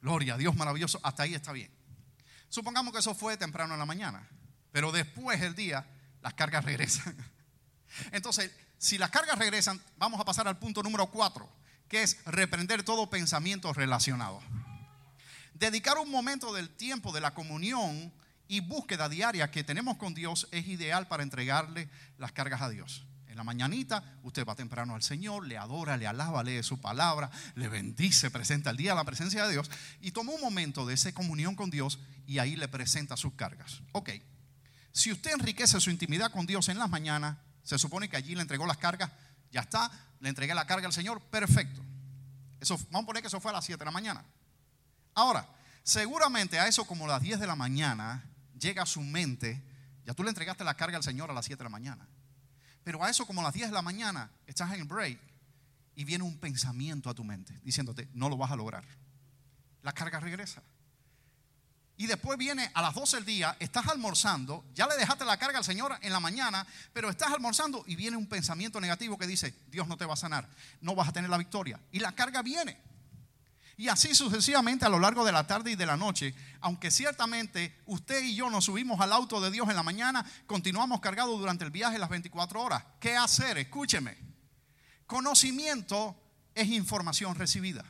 Gloria 0.00 0.34
a 0.34 0.36
Dios 0.36 0.54
maravilloso, 0.54 1.00
hasta 1.02 1.22
ahí 1.22 1.34
está 1.34 1.52
bien. 1.52 1.70
Supongamos 2.48 2.92
que 2.92 3.00
eso 3.00 3.14
fue 3.14 3.36
temprano 3.36 3.74
en 3.74 3.80
la 3.80 3.86
mañana, 3.86 4.28
pero 4.70 4.92
después 4.92 5.40
del 5.40 5.54
día 5.54 5.86
las 6.22 6.34
cargas 6.34 6.64
regresan. 6.66 7.16
Entonces, 8.12 8.50
si 8.78 8.98
las 8.98 9.10
cargas 9.10 9.38
regresan, 9.38 9.80
vamos 9.96 10.20
a 10.20 10.24
pasar 10.24 10.46
al 10.46 10.58
punto 10.58 10.82
número 10.82 11.06
cuatro, 11.10 11.50
que 11.88 12.02
es 12.02 12.22
reprender 12.26 12.82
todo 12.82 13.08
pensamiento 13.08 13.72
relacionado. 13.72 14.42
Dedicar 15.54 15.98
un 15.98 16.10
momento 16.10 16.52
del 16.52 16.68
tiempo 16.68 17.12
de 17.12 17.20
la 17.20 17.32
comunión 17.32 18.12
y 18.48 18.60
búsqueda 18.60 19.08
diaria 19.08 19.50
que 19.50 19.64
tenemos 19.64 19.96
con 19.96 20.12
Dios 20.12 20.48
es 20.50 20.66
ideal 20.66 21.06
para 21.06 21.22
entregarle 21.22 21.88
las 22.18 22.32
cargas 22.32 22.60
a 22.60 22.68
Dios. 22.68 23.06
En 23.28 23.36
la 23.36 23.44
mañanita 23.44 24.18
usted 24.22 24.44
va 24.44 24.54
temprano 24.54 24.94
al 24.94 25.02
Señor, 25.02 25.46
le 25.46 25.56
adora, 25.56 25.96
le 25.96 26.06
alaba, 26.06 26.42
lee 26.42 26.62
su 26.62 26.80
palabra, 26.80 27.30
le 27.54 27.68
bendice, 27.68 28.30
presenta 28.30 28.70
el 28.70 28.76
día 28.76 28.92
a 28.92 28.94
la 28.96 29.04
presencia 29.04 29.44
de 29.44 29.52
Dios 29.52 29.70
y 30.00 30.12
toma 30.12 30.32
un 30.32 30.40
momento 30.40 30.86
de 30.86 30.94
esa 30.94 31.12
comunión 31.12 31.54
con 31.54 31.70
Dios 31.70 31.98
y 32.26 32.38
ahí 32.38 32.56
le 32.56 32.68
presenta 32.68 33.16
sus 33.16 33.34
cargas. 33.34 33.80
Ok, 33.92 34.10
si 34.92 35.10
usted 35.10 35.32
enriquece 35.32 35.80
su 35.80 35.90
intimidad 35.90 36.30
con 36.30 36.46
Dios 36.46 36.68
en 36.68 36.78
las 36.78 36.90
mañanas, 36.90 37.36
se 37.64 37.78
supone 37.78 38.08
que 38.08 38.16
allí 38.16 38.34
le 38.34 38.42
entregó 38.42 38.66
las 38.66 38.78
cargas, 38.78 39.10
ya 39.50 39.62
está, 39.62 39.90
le 40.20 40.28
entregué 40.28 40.54
la 40.54 40.66
carga 40.66 40.86
al 40.86 40.92
Señor, 40.92 41.20
perfecto. 41.20 41.82
Eso, 42.60 42.76
vamos 42.90 43.02
a 43.02 43.06
poner 43.06 43.22
que 43.22 43.28
eso 43.28 43.40
fue 43.40 43.50
a 43.50 43.54
las 43.54 43.64
7 43.64 43.78
de 43.78 43.84
la 43.84 43.90
mañana. 43.90 44.24
Ahora, 45.14 45.48
seguramente 45.82 46.58
a 46.58 46.66
eso 46.66 46.86
como 46.86 47.06
las 47.06 47.22
10 47.22 47.40
de 47.40 47.46
la 47.46 47.56
mañana 47.56 48.24
llega 48.58 48.82
a 48.82 48.86
su 48.86 49.00
mente, 49.00 49.62
ya 50.04 50.14
tú 50.14 50.22
le 50.22 50.30
entregaste 50.30 50.64
la 50.64 50.74
carga 50.74 50.96
al 50.96 51.02
Señor 51.02 51.30
a 51.30 51.34
las 51.34 51.46
7 51.46 51.58
de 51.58 51.64
la 51.64 51.70
mañana. 51.70 52.06
Pero 52.82 53.02
a 53.02 53.08
eso 53.08 53.26
como 53.26 53.42
las 53.42 53.54
10 53.54 53.68
de 53.68 53.74
la 53.74 53.82
mañana 53.82 54.30
estás 54.46 54.72
en 54.72 54.80
el 54.80 54.86
break 54.86 55.18
y 55.94 56.04
viene 56.04 56.24
un 56.24 56.38
pensamiento 56.38 57.08
a 57.08 57.14
tu 57.14 57.24
mente 57.24 57.58
diciéndote, 57.62 58.08
no 58.12 58.28
lo 58.28 58.36
vas 58.36 58.50
a 58.50 58.56
lograr. 58.56 58.84
La 59.82 59.92
carga 59.92 60.20
regresa. 60.20 60.62
Y 61.96 62.06
después 62.06 62.36
viene 62.36 62.70
a 62.74 62.82
las 62.82 62.94
12 62.94 63.18
del 63.18 63.24
día, 63.24 63.56
estás 63.60 63.86
almorzando, 63.86 64.64
ya 64.74 64.86
le 64.88 64.96
dejaste 64.96 65.24
la 65.24 65.36
carga 65.36 65.58
al 65.58 65.64
Señor 65.64 65.96
en 66.02 66.12
la 66.12 66.18
mañana, 66.18 66.66
pero 66.92 67.08
estás 67.08 67.32
almorzando 67.32 67.84
y 67.86 67.94
viene 67.94 68.16
un 68.16 68.26
pensamiento 68.26 68.80
negativo 68.80 69.16
que 69.16 69.28
dice, 69.28 69.54
Dios 69.68 69.86
no 69.86 69.96
te 69.96 70.04
va 70.04 70.14
a 70.14 70.16
sanar, 70.16 70.48
no 70.80 70.96
vas 70.96 71.08
a 71.08 71.12
tener 71.12 71.30
la 71.30 71.38
victoria. 71.38 71.78
Y 71.92 72.00
la 72.00 72.12
carga 72.12 72.42
viene. 72.42 72.80
Y 73.76 73.88
así 73.88 74.14
sucesivamente 74.14 74.84
a 74.84 74.88
lo 74.88 75.00
largo 75.00 75.24
de 75.24 75.32
la 75.32 75.46
tarde 75.46 75.72
y 75.72 75.76
de 75.76 75.86
la 75.86 75.96
noche, 75.96 76.34
aunque 76.60 76.90
ciertamente 76.90 77.76
usted 77.86 78.22
y 78.22 78.36
yo 78.36 78.48
nos 78.48 78.66
subimos 78.66 79.00
al 79.00 79.12
auto 79.12 79.40
de 79.40 79.50
Dios 79.50 79.68
en 79.68 79.76
la 79.76 79.82
mañana, 79.82 80.24
continuamos 80.46 81.00
cargados 81.00 81.38
durante 81.38 81.64
el 81.64 81.70
viaje 81.70 81.98
las 81.98 82.08
24 82.08 82.60
horas. 82.60 82.84
¿Qué 83.00 83.16
hacer? 83.16 83.58
Escúcheme. 83.58 84.16
Conocimiento 85.06 86.16
es 86.54 86.68
información 86.68 87.34
recibida. 87.34 87.84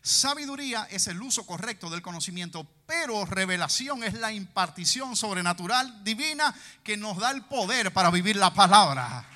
Sabiduría 0.00 0.86
es 0.90 1.08
el 1.08 1.20
uso 1.20 1.44
correcto 1.44 1.90
del 1.90 2.02
conocimiento, 2.02 2.64
pero 2.86 3.26
revelación 3.26 4.04
es 4.04 4.14
la 4.14 4.32
impartición 4.32 5.16
sobrenatural 5.16 6.04
divina 6.04 6.54
que 6.84 6.96
nos 6.96 7.18
da 7.18 7.32
el 7.32 7.42
poder 7.42 7.92
para 7.92 8.10
vivir 8.10 8.36
la 8.36 8.54
palabra 8.54 9.26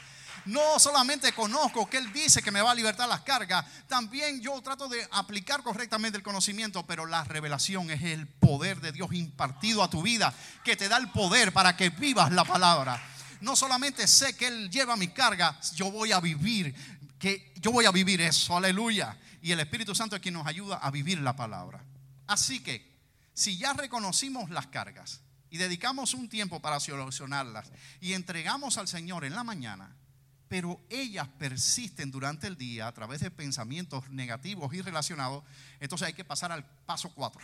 no 0.46 0.78
solamente 0.78 1.32
conozco 1.32 1.88
que 1.88 1.99
Él 1.99 2.12
dice 2.12 2.42
que 2.42 2.50
me 2.50 2.61
va 2.61 2.72
a 2.72 2.75
libertar 2.75 3.08
las 3.08 3.22
cargas, 3.22 3.64
también 3.87 4.40
yo 4.40 4.61
trato 4.62 4.88
de 4.88 5.06
aplicar 5.12 5.62
correctamente 5.62 6.18
el 6.18 6.25
conocimiento, 6.25 6.84
pero 6.87 7.06
la 7.06 7.25
revelación 7.25 7.90
es 7.90 8.02
el 8.02 8.26
poder 8.26 8.80
de 8.80 8.92
Dios 8.92 9.12
impartido 9.12 9.82
a 9.82 9.90
tu 9.90 10.02
vida, 10.02 10.34
que 10.64 10.76
te 10.76 10.88
da 10.88 10.96
el 10.96 11.11
poder 11.11 11.52
para 11.52 11.76
que 11.76 11.90
vivas 11.90 12.32
la 12.32 12.44
palabra. 12.44 13.02
No 13.40 13.56
solamente 13.56 14.06
sé 14.06 14.37
que 14.37 14.49
Él 14.49 14.70
lleva 14.70 14.96
mis 14.96 15.11
cargas, 15.11 15.75
yo 15.75 15.90
voy 15.90 16.12
a 16.12 16.20
vivir, 16.20 16.75
que 17.18 17.52
yo 17.56 17.72
voy 17.72 17.87
a 17.87 17.90
vivir 17.90 18.20
eso, 18.20 18.56
aleluya. 18.56 19.18
Y 19.42 19.52
el 19.52 19.61
Espíritu 19.61 19.94
Santo 19.94 20.16
es 20.16 20.22
quien 20.22 20.34
nos 20.34 20.46
ayuda 20.46 20.76
a 20.76 20.90
vivir 20.90 21.20
la 21.20 21.34
palabra. 21.34 21.84
Así 22.28 22.62
que, 22.62 22.92
si 23.34 23.56
ya 23.56 23.72
reconocimos 23.72 24.50
las 24.50 24.68
cargas 24.68 25.20
y 25.50 25.58
dedicamos 25.58 26.14
un 26.14 26.28
tiempo 26.28 26.61
para 26.61 26.78
solucionarlas 26.80 27.70
y 28.00 28.12
entregamos 28.12 28.78
al 28.78 28.88
Señor 28.88 29.25
en 29.25 29.34
la 29.34 29.43
mañana, 29.43 29.97
pero 30.52 30.78
ellas 30.91 31.26
persisten 31.38 32.10
durante 32.10 32.47
el 32.47 32.58
día 32.58 32.86
a 32.86 32.93
través 32.93 33.23
de 33.23 33.30
pensamientos 33.30 34.10
negativos 34.10 34.75
y 34.75 34.82
relacionados, 34.82 35.43
entonces 35.80 36.08
hay 36.08 36.12
que 36.12 36.26
pasar 36.26 36.52
al 36.52 36.62
paso 36.84 37.10
cuatro. 37.15 37.41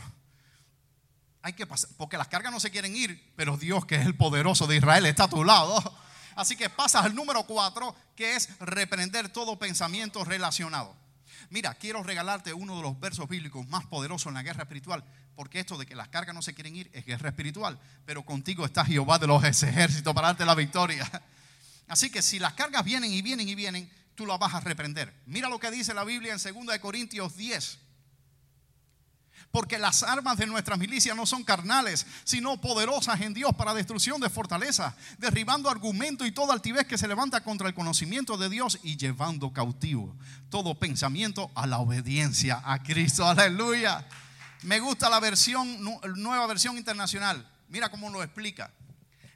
Hay 1.40 1.54
que 1.54 1.66
pasar, 1.66 1.88
porque 1.96 2.18
las 2.18 2.28
cargas 2.28 2.52
no 2.52 2.60
se 2.60 2.70
quieren 2.70 2.94
ir, 2.94 3.32
pero 3.34 3.56
Dios, 3.56 3.86
que 3.86 3.94
es 3.94 4.04
el 4.04 4.14
poderoso 4.14 4.66
de 4.66 4.76
Israel, 4.76 5.06
está 5.06 5.24
a 5.24 5.28
tu 5.28 5.42
lado. 5.42 5.82
Así 6.36 6.54
que 6.54 6.68
pasas 6.68 7.06
al 7.06 7.14
número 7.14 7.44
cuatro, 7.44 7.96
que 8.14 8.36
es 8.36 8.50
reprender 8.58 9.30
todo 9.30 9.58
pensamiento 9.58 10.22
relacionado. 10.22 10.94
Mira, 11.48 11.72
quiero 11.76 12.02
regalarte 12.02 12.52
uno 12.52 12.76
de 12.76 12.82
los 12.82 13.00
versos 13.00 13.26
bíblicos 13.26 13.66
más 13.68 13.86
poderosos 13.86 14.26
en 14.26 14.34
la 14.34 14.42
guerra 14.42 14.64
espiritual, 14.64 15.02
porque 15.34 15.60
esto 15.60 15.78
de 15.78 15.86
que 15.86 15.96
las 15.96 16.08
cargas 16.08 16.34
no 16.34 16.42
se 16.42 16.52
quieren 16.52 16.76
ir 16.76 16.90
es 16.92 17.06
guerra 17.06 17.30
espiritual, 17.30 17.80
pero 18.04 18.22
contigo 18.26 18.66
está 18.66 18.84
Jehová 18.84 19.18
de 19.18 19.28
los 19.28 19.42
ejércitos 19.42 20.12
para 20.12 20.26
darte 20.26 20.44
la 20.44 20.54
victoria. 20.54 21.10
Así 21.88 22.10
que 22.10 22.22
si 22.22 22.38
las 22.38 22.52
cargas 22.52 22.84
vienen 22.84 23.12
y 23.12 23.22
vienen 23.22 23.48
y 23.48 23.54
vienen, 23.54 23.90
tú 24.14 24.26
las 24.26 24.38
vas 24.38 24.54
a 24.54 24.60
reprender. 24.60 25.14
Mira 25.26 25.48
lo 25.48 25.58
que 25.58 25.70
dice 25.70 25.94
la 25.94 26.04
Biblia 26.04 26.34
en 26.34 26.66
2 26.66 26.78
Corintios 26.78 27.36
10. 27.36 27.78
Porque 29.50 29.78
las 29.78 30.02
armas 30.02 30.36
de 30.36 30.46
nuestras 30.46 30.78
milicias 30.78 31.16
no 31.16 31.24
son 31.24 31.42
carnales, 31.42 32.06
sino 32.24 32.60
poderosas 32.60 33.20
en 33.22 33.32
Dios 33.32 33.54
para 33.56 33.72
destrucción 33.72 34.20
de 34.20 34.28
fortaleza, 34.28 34.94
derribando 35.16 35.70
argumento 35.70 36.26
y 36.26 36.32
toda 36.32 36.52
altivez 36.52 36.86
que 36.86 36.98
se 36.98 37.08
levanta 37.08 37.42
contra 37.42 37.66
el 37.66 37.74
conocimiento 37.74 38.36
de 38.36 38.50
Dios 38.50 38.78
y 38.82 38.98
llevando 38.98 39.52
cautivo 39.52 40.14
todo 40.50 40.78
pensamiento 40.78 41.50
a 41.54 41.66
la 41.66 41.78
obediencia 41.78 42.60
a 42.64 42.82
Cristo. 42.82 43.26
Aleluya. 43.26 44.06
Me 44.62 44.80
gusta 44.80 45.08
la 45.08 45.20
versión, 45.20 45.78
nueva 46.16 46.46
versión 46.46 46.76
internacional. 46.76 47.48
Mira 47.68 47.90
cómo 47.90 48.10
lo 48.10 48.22
explica 48.22 48.70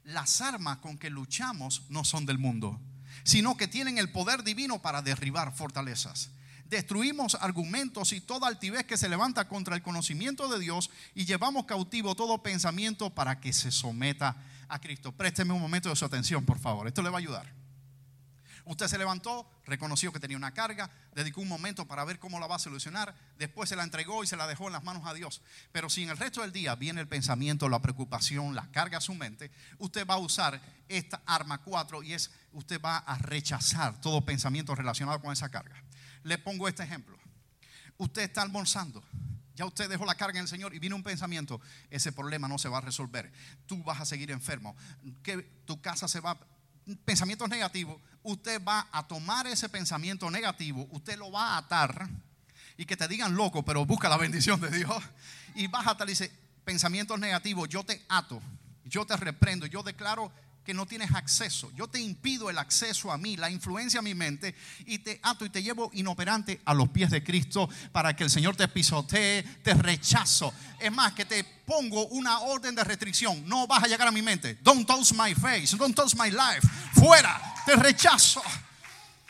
las 0.05 0.41
armas 0.41 0.79
con 0.79 0.99
que 0.99 1.11
luchamos 1.11 1.83
no 1.89 2.05
son 2.05 2.27
del 2.27 2.39
mundo, 2.39 2.81
sino 3.25 3.57
que 3.57 3.69
tienen 3.69 3.99
el 3.99 4.11
poder 4.11 4.43
divino 4.43 4.83
para 4.83 5.03
derribar 5.03 5.55
fortalezas. 5.55 6.31
Destruimos 6.67 7.35
argumentos 7.35 8.13
y 8.13 8.21
toda 8.21 8.49
altivez 8.49 8.87
que 8.87 8.97
se 8.97 9.09
levanta 9.09 9.47
contra 9.47 9.77
el 9.77 9.83
conocimiento 9.83 10.49
de 10.49 10.59
Dios 10.59 10.91
y 11.15 11.27
llevamos 11.27 11.67
cautivo 11.67 12.15
todo 12.15 12.43
pensamiento 12.43 13.11
para 13.11 13.41
que 13.41 13.53
se 13.53 13.71
someta 13.71 14.37
a 14.69 14.81
Cristo. 14.81 15.13
Présteme 15.13 15.53
un 15.53 15.61
momento 15.61 15.91
de 15.91 15.97
su 15.97 16.05
atención, 16.05 16.47
por 16.47 16.59
favor. 16.59 16.89
Esto 16.89 17.03
le 17.03 17.11
va 17.11 17.19
a 17.19 17.21
ayudar. 17.21 17.62
Usted 18.73 18.89
se 18.89 18.97
levantó, 18.97 19.47
reconoció 19.67 20.15
que 20.15 20.19
tenía 20.19 20.39
una 20.39 20.55
carga, 20.55 20.91
dedicó 21.15 21.43
un 21.43 21.49
momento 21.49 21.87
para 21.87 22.07
ver 22.07 22.19
cómo 22.19 22.41
la 22.41 22.47
va 22.47 22.57
a 22.57 22.59
solucionar, 22.59 23.15
después 23.37 23.69
se 23.69 23.77
la 23.77 23.83
entregó 23.83 24.25
y 24.25 24.27
se 24.27 24.35
la 24.35 24.47
dejó 24.47 24.67
en 24.67 24.73
las 24.73 24.83
manos 24.83 25.03
a 25.05 25.13
Dios. 25.13 25.43
Pero 25.73 25.91
si 25.91 26.05
en 26.05 26.09
el 26.09 26.17
resto 26.17 26.41
del 26.41 26.53
día 26.53 26.75
viene 26.75 27.03
el 27.03 27.07
pensamiento, 27.07 27.69
la 27.69 27.83
preocupación, 27.83 28.55
la 28.55 28.71
carga 28.71 28.97
a 28.97 29.03
su 29.03 29.15
mente, 29.15 29.51
usted 29.77 30.07
va 30.07 30.15
a 30.15 30.19
usar 30.19 30.59
esta 30.89 31.21
arma 31.27 31.59
4 31.59 32.03
y 32.03 32.15
es 32.15 32.31
usted 32.53 32.81
va 32.81 32.97
a 32.97 33.19
rechazar 33.19 34.01
todo 34.01 34.25
pensamiento 34.25 34.75
relacionado 34.75 35.21
con 35.21 35.35
esa 35.35 35.51
carga. 35.51 35.77
Le 36.23 36.39
pongo 36.39 36.67
este 36.67 36.83
ejemplo. 36.83 37.19
Usted 37.99 38.23
está 38.23 38.41
almorzando. 38.41 39.05
Ya 39.55 39.67
usted 39.67 39.91
dejó 39.91 40.07
la 40.07 40.15
carga 40.15 40.39
en 40.39 40.45
el 40.45 40.49
Señor 40.49 40.75
y 40.75 40.79
viene 40.79 40.97
un 40.97 41.03
pensamiento, 41.03 41.61
ese 41.91 42.11
problema 42.11 42.49
no 42.49 42.57
se 42.57 42.71
va 42.71 42.79
a 42.79 42.81
resolver. 42.81 43.31
Tú 43.67 43.83
vas 43.85 44.01
a 44.01 44.07
seguir 44.07 44.31
enfermo. 44.31 44.75
Que 45.23 45.43
tu 45.67 45.83
casa 45.83 46.09
se 46.09 46.21
va 46.21 46.39
pensamientos 47.05 47.51
negativos, 47.51 48.01
usted 48.23 48.63
va 48.63 48.89
a 48.93 49.07
tomar 49.07 49.47
ese 49.47 49.69
pensamiento 49.69 50.31
negativo, 50.31 50.87
usted 50.91 51.19
lo 51.19 51.31
va 51.31 51.55
a 51.55 51.59
atar 51.59 52.09
y 52.77 52.85
que 52.85 52.97
te 52.97 53.09
digan 53.09 53.35
loco, 53.35 53.65
pero 53.65 53.85
busca 53.85 54.09
la 54.09 54.17
bendición 54.17 54.61
de 54.61 54.71
Dios. 54.71 55.03
Y 55.55 55.67
vas 55.67 55.87
a 55.87 55.91
atar, 55.91 56.07
dice, 56.07 56.33
pensamientos 56.65 57.19
negativos, 57.19 57.69
yo 57.69 57.85
te 57.85 58.05
ato, 58.09 58.41
yo 58.85 59.05
te 59.05 59.17
reprendo, 59.17 59.67
yo 59.67 59.83
declaro 59.83 60.33
que 60.65 60.75
no 60.75 60.87
tienes 60.87 61.13
acceso. 61.15 61.71
Yo 61.75 61.89
te 61.89 62.01
impido 62.01 62.49
el 62.49 62.59
acceso 62.59 63.11
a 63.11 63.19
mí, 63.19 63.37
la 63.37 63.51
influencia 63.51 64.01
a 64.01 64.03
mi 64.03 64.15
mente 64.15 64.55
y 64.87 64.99
te 64.99 65.19
ato 65.23 65.45
y 65.45 65.51
te 65.51 65.63
llevo 65.63 65.91
inoperante 65.95 66.61
a 66.65 66.75
los 66.75 66.89
pies 66.89 67.11
de 67.11 67.25
Cristo 67.25 67.69
para 67.91 68.15
que 68.15 68.25
el 68.25 68.31
Señor 68.31 68.57
te 68.57 68.69
pisotee, 68.69 69.43
te 69.63 69.75
rechazo. 69.75 70.53
Es 70.79 70.93
más, 70.93 71.13
que 71.13 71.25
te 71.25 71.45
pongo 71.45 72.07
una 72.09 72.41
orden 72.41 72.75
de 72.75 72.85
restricción. 72.85 73.47
No 73.49 73.67
vas 73.67 73.83
a 73.85 73.89
llegar 73.89 74.07
a 74.07 74.13
mi 74.13 74.23
mente. 74.23 74.59
Don't 74.63 74.87
touch 74.87 75.13
my 75.13 75.35
face, 75.35 75.77
don't 75.77 75.97
touch 75.97 76.15
my 76.15 76.31
life. 76.31 76.67
Fuera, 76.95 77.41
te 77.67 77.77
rechazo. 77.77 78.43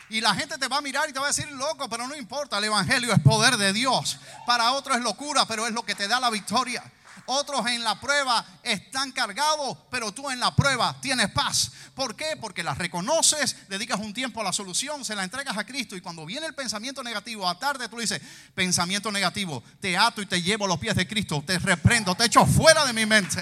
Y 0.09 0.21
la 0.21 0.35
gente 0.35 0.59
te 0.59 0.67
va 0.67 0.77
a 0.77 0.81
mirar 0.81 1.09
y 1.09 1.13
te 1.13 1.17
va 1.17 1.25
a 1.25 1.29
decir, 1.29 1.51
loco, 1.53 1.89
pero 1.89 2.07
no 2.07 2.15
importa, 2.15 2.59
el 2.59 2.65
Evangelio 2.65 3.11
es 3.11 3.19
poder 3.19 3.57
de 3.57 3.73
Dios. 3.73 4.19
Para 4.45 4.73
otro 4.73 4.93
es 4.93 5.01
locura, 5.01 5.47
pero 5.47 5.65
es 5.65 5.73
lo 5.73 5.83
que 5.83 5.95
te 5.95 6.07
da 6.07 6.19
la 6.19 6.29
victoria. 6.29 6.83
Otros 7.25 7.65
en 7.67 7.83
la 7.83 7.99
prueba 8.01 8.45
están 8.63 9.11
cargados, 9.13 9.77
pero 9.89 10.11
tú 10.11 10.29
en 10.29 10.39
la 10.39 10.53
prueba 10.53 10.99
tienes 10.99 11.31
paz. 11.31 11.71
¿Por 11.95 12.15
qué? 12.15 12.35
Porque 12.39 12.63
la 12.63 12.73
reconoces, 12.73 13.69
dedicas 13.69 13.99
un 13.99 14.13
tiempo 14.13 14.41
a 14.41 14.43
la 14.43 14.51
solución, 14.51 15.05
se 15.05 15.15
la 15.15 15.23
entregas 15.23 15.57
a 15.57 15.65
Cristo 15.65 15.95
y 15.95 16.01
cuando 16.01 16.25
viene 16.25 16.47
el 16.47 16.53
pensamiento 16.53 17.01
negativo, 17.01 17.47
a 17.47 17.57
tarde 17.57 17.87
tú 17.87 17.97
dices, 17.97 18.21
pensamiento 18.53 19.09
negativo, 19.09 19.63
te 19.79 19.97
ato 19.97 20.21
y 20.21 20.25
te 20.25 20.41
llevo 20.41 20.67
los 20.67 20.79
pies 20.79 20.95
de 20.95 21.07
Cristo, 21.07 21.41
te 21.45 21.57
reprendo, 21.59 22.13
te 22.13 22.25
echo 22.25 22.45
fuera 22.45 22.85
de 22.85 22.91
mi 22.91 23.05
mente. 23.05 23.41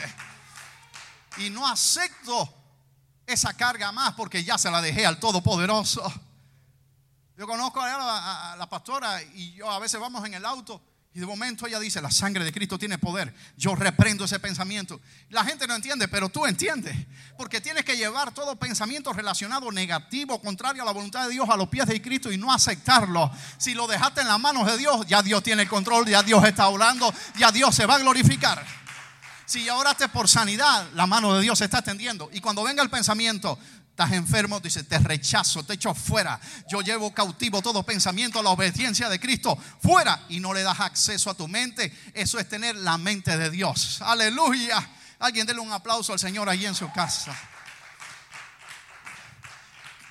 Y 1.38 1.50
no 1.50 1.68
acepto 1.68 2.54
esa 3.26 3.56
carga 3.56 3.92
más 3.92 4.14
porque 4.14 4.44
ya 4.44 4.58
se 4.60 4.70
la 4.70 4.82
dejé 4.82 5.08
al 5.08 5.20
Todopoderoso. 5.20 6.04
Yo 7.36 7.48
conozco 7.48 7.82
a 7.82 8.56
la, 8.56 8.70
pastora 8.70 9.24
y 9.24 9.54
yo 9.54 9.72
a 9.72 9.80
veces 9.80 10.00
vamos 10.00 10.24
en 10.26 10.36
el 10.36 10.46
auto 10.46 10.80
y 11.14 11.20
de 11.20 11.26
momento 11.26 11.68
ella 11.68 11.78
dice, 11.78 12.02
la 12.02 12.10
sangre 12.10 12.46
de 12.46 12.54
Cristo 12.54 12.80
tiene 12.80 12.98
poder. 12.98 13.34
Yo 13.58 13.76
reprendo 13.76 14.24
ese 14.24 14.40
pensamiento. 14.40 15.02
La 15.30 15.44
gente 15.44 15.68
no 15.68 15.76
entiende, 15.76 16.08
pero 16.08 16.30
tú 16.30 16.46
entiendes. 16.46 16.96
Porque 17.38 17.60
tienes 17.60 17.84
que 17.84 17.98
llevar 17.98 18.34
todo 18.34 18.56
pensamiento 18.56 19.12
relacionado 19.12 19.70
negativo, 19.74 20.42
contrario 20.42 20.84
a 20.84 20.86
la 20.86 20.94
voluntad 20.94 21.26
de 21.28 21.34
Dios, 21.34 21.50
a 21.50 21.58
los 21.58 21.68
pies 21.68 21.86
de 21.88 22.02
Cristo 22.02 22.32
y 22.32 22.38
no 22.38 22.54
aceptarlo. 22.54 23.30
Si 23.58 23.74
lo 23.74 23.88
dejaste 23.88 24.22
en 24.22 24.30
las 24.30 24.40
manos 24.40 24.66
de 24.66 24.78
Dios, 24.78 25.06
ya 25.06 25.22
Dios 25.22 25.44
tiene 25.44 25.64
el 25.64 25.70
control, 25.70 26.08
ya 26.08 26.24
Dios 26.24 26.46
está 26.46 26.70
orando, 26.70 27.14
ya 27.38 27.52
Dios 27.52 27.76
se 27.76 27.86
va 27.86 27.96
a 27.96 28.00
glorificar. 28.00 28.66
Si 29.46 29.66
ya 29.66 29.76
oraste 29.76 30.08
por 30.08 30.30
sanidad, 30.30 30.88
la 30.94 31.08
mano 31.08 31.34
de 31.34 31.42
Dios 31.42 31.58
se 31.58 31.66
está 31.66 31.80
extendiendo. 31.80 32.30
Y 32.32 32.40
cuando 32.40 32.64
venga 32.64 32.82
el 32.82 32.90
pensamiento, 32.90 33.60
estás 34.02 34.18
enfermo, 34.18 34.60
dice, 34.60 34.84
te 34.84 34.98
rechazo, 34.98 35.64
te 35.64 35.74
echo 35.74 35.94
fuera. 35.94 36.40
Yo 36.68 36.82
llevo 36.82 37.14
cautivo 37.14 37.62
todo 37.62 37.84
pensamiento 37.84 38.40
a 38.40 38.44
la 38.44 38.50
obediencia 38.50 39.10
de 39.10 39.20
Cristo, 39.20 39.56
fuera. 39.80 40.26
Y 40.30 40.40
no 40.40 40.54
le 40.54 40.64
das 40.64 40.80
acceso 40.80 41.30
a 41.30 41.36
tu 41.36 41.48
mente. 41.48 41.96
Eso 42.14 42.40
es 42.40 42.50
tener 42.50 42.76
la 42.76 42.98
mente 42.98 43.38
de 43.38 43.52
Dios. 43.52 44.02
Aleluya. 44.02 44.90
Alguien 45.20 45.46
déle 45.46 45.60
un 45.60 45.72
aplauso 45.72 46.14
al 46.14 46.20
Señor 46.20 46.50
ahí 46.50 46.66
en 46.66 46.74
su 46.74 46.92
casa. 46.92 47.38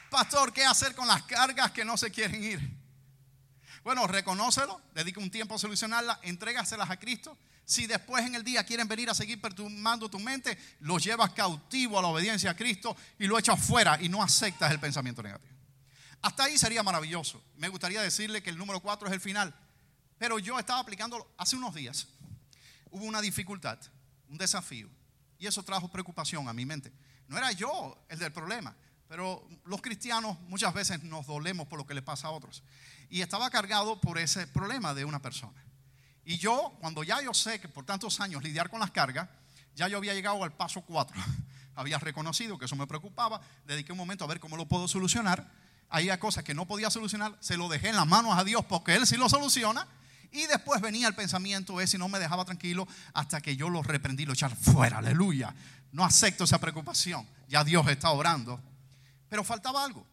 Pastor, 0.09 0.53
¿qué 0.53 0.65
hacer 0.65 0.95
con 0.95 1.09
las 1.09 1.23
cargas 1.25 1.73
que 1.73 1.85
no 1.85 1.97
se 1.97 2.13
quieren 2.13 2.45
ir? 2.45 2.81
Bueno, 3.83 4.07
reconócelo, 4.07 4.81
dedica 4.95 5.21
un 5.21 5.31
tiempo 5.31 5.57
a 5.57 5.59
solucionarla, 5.59 6.21
entrégaselas 6.23 6.91
a 6.91 6.99
Cristo 6.99 7.37
si 7.71 7.87
después 7.87 8.27
en 8.27 8.35
el 8.35 8.43
día 8.43 8.65
quieren 8.65 8.89
venir 8.89 9.09
a 9.11 9.15
seguir 9.15 9.41
perturbando 9.41 10.11
tu 10.11 10.19
mente, 10.19 10.59
los 10.81 11.05
llevas 11.05 11.31
cautivo 11.31 12.01
a 12.01 12.03
la 12.03 12.09
obediencia 12.09 12.51
a 12.51 12.57
Cristo 12.57 12.97
y 13.17 13.29
lo 13.29 13.39
echas 13.39 13.65
fuera 13.65 13.97
y 14.03 14.09
no 14.09 14.25
aceptas 14.25 14.73
el 14.73 14.81
pensamiento 14.81 15.23
negativo. 15.23 15.55
Hasta 16.21 16.45
ahí 16.45 16.59
sería 16.59 16.83
maravilloso. 16.83 17.41
Me 17.55 17.69
gustaría 17.69 18.03
decirle 18.03 18.43
que 18.43 18.51
el 18.51 18.59
número 18.59 18.81
cuatro 18.81 19.07
es 19.07 19.15
el 19.15 19.21
final. 19.21 19.55
Pero 20.19 20.41
yo 20.41 20.59
estaba 20.59 20.81
aplicándolo 20.81 21.33
hace 21.39 21.55
unos 21.55 21.73
días. 21.73 22.09
Hubo 22.91 23.05
una 23.05 23.21
dificultad, 23.21 23.79
un 24.29 24.37
desafío. 24.37 24.91
Y 25.39 25.47
eso 25.47 25.63
trajo 25.63 25.87
preocupación 25.93 26.49
a 26.49 26.53
mi 26.53 26.67
mente. 26.67 26.93
No 27.29 27.39
era 27.39 27.53
yo 27.53 28.05
el 28.09 28.19
del 28.19 28.33
problema, 28.33 28.75
pero 29.07 29.49
los 29.65 29.81
cristianos 29.81 30.41
muchas 30.41 30.75
veces 30.75 31.05
nos 31.05 31.25
dolemos 31.25 31.69
por 31.69 31.79
lo 31.79 31.87
que 31.87 31.95
le 31.95 32.03
pasa 32.03 32.27
a 32.27 32.33
otros. 32.33 32.65
Y 33.09 33.21
estaba 33.21 33.49
cargado 33.49 34.01
por 34.01 34.19
ese 34.19 34.49
problema 34.49 34.93
de 34.93 35.05
una 35.05 35.23
persona. 35.23 35.70
Y 36.25 36.39
yo, 36.39 36.77
cuando 36.81 37.03
ya 37.03 37.21
yo 37.23 37.35
sé 37.35 37.61
que 37.61 37.69
por 37.69 37.85
tantos 37.85 38.21
años 38.21 38.43
lidiar 38.43 38.71
con 38.71 38.81
las 38.81 38.91
cargas, 38.91 39.29
ya 39.75 39.89
yo 39.89 39.99
había 39.99 40.15
llegado 40.15 40.43
al 40.45 40.53
paso 40.53 40.83
4. 40.83 41.17
había 41.75 41.99
reconocido 41.99 42.59
que 42.59 42.67
eso 42.67 42.77
me 42.77 42.87
preocupaba, 42.87 43.41
dediqué 43.67 43.93
un 43.93 43.99
momento 43.99 44.25
a 44.25 44.27
ver 44.27 44.41
cómo 44.41 44.57
lo 44.57 44.67
puedo 44.67 44.87
solucionar. 44.89 45.51
Había 45.89 46.21
cosas 46.21 46.45
que 46.45 46.55
no 46.55 46.67
podía 46.67 46.91
solucionar, 46.91 47.37
se 47.41 47.57
lo 47.57 47.69
dejé 47.69 47.89
en 47.89 47.97
las 47.97 48.07
manos 48.07 48.39
a 48.39 48.45
Dios 48.45 48.65
porque 48.67 48.95
Él 48.95 49.07
sí 49.07 49.17
lo 49.17 49.29
soluciona. 49.29 49.87
Y 50.33 50.47
después 50.47 50.81
venía 50.81 51.09
el 51.09 51.15
pensamiento 51.15 51.81
ese 51.81 51.97
y 51.97 51.99
no 51.99 52.09
me 52.09 52.21
dejaba 52.21 52.45
tranquilo 52.45 52.87
hasta 53.15 53.41
que 53.41 53.57
yo 53.57 53.69
lo 53.69 53.83
reprendí, 53.83 54.25
lo 54.25 54.35
echar 54.35 54.55
fuera, 54.55 54.99
aleluya. 54.99 55.53
No 55.91 56.05
acepto 56.05 56.45
esa 56.45 56.61
preocupación, 56.61 57.27
ya 57.49 57.65
Dios 57.65 57.89
está 57.89 58.11
orando. 58.11 58.61
Pero 59.29 59.43
faltaba 59.43 59.85
algo, 59.85 60.07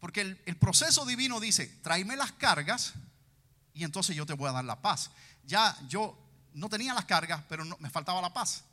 porque 0.00 0.20
el, 0.20 0.42
el 0.44 0.56
proceso 0.56 1.06
divino 1.06 1.40
dice, 1.40 1.66
tráeme 1.82 2.16
las 2.16 2.32
cargas 2.32 2.92
y 3.72 3.84
entonces 3.84 4.14
yo 4.14 4.26
te 4.26 4.34
voy 4.34 4.50
a 4.50 4.52
dar 4.52 4.64
la 4.64 4.82
paz 4.82 5.10
ya 5.44 5.76
yo 5.88 6.16
no 6.54 6.68
tenía 6.68 6.94
las 6.94 7.04
cargas, 7.04 7.42
pero 7.48 7.64
me 7.78 7.90
faltaba 7.90 8.20
la 8.20 8.32
paz. 8.32 8.64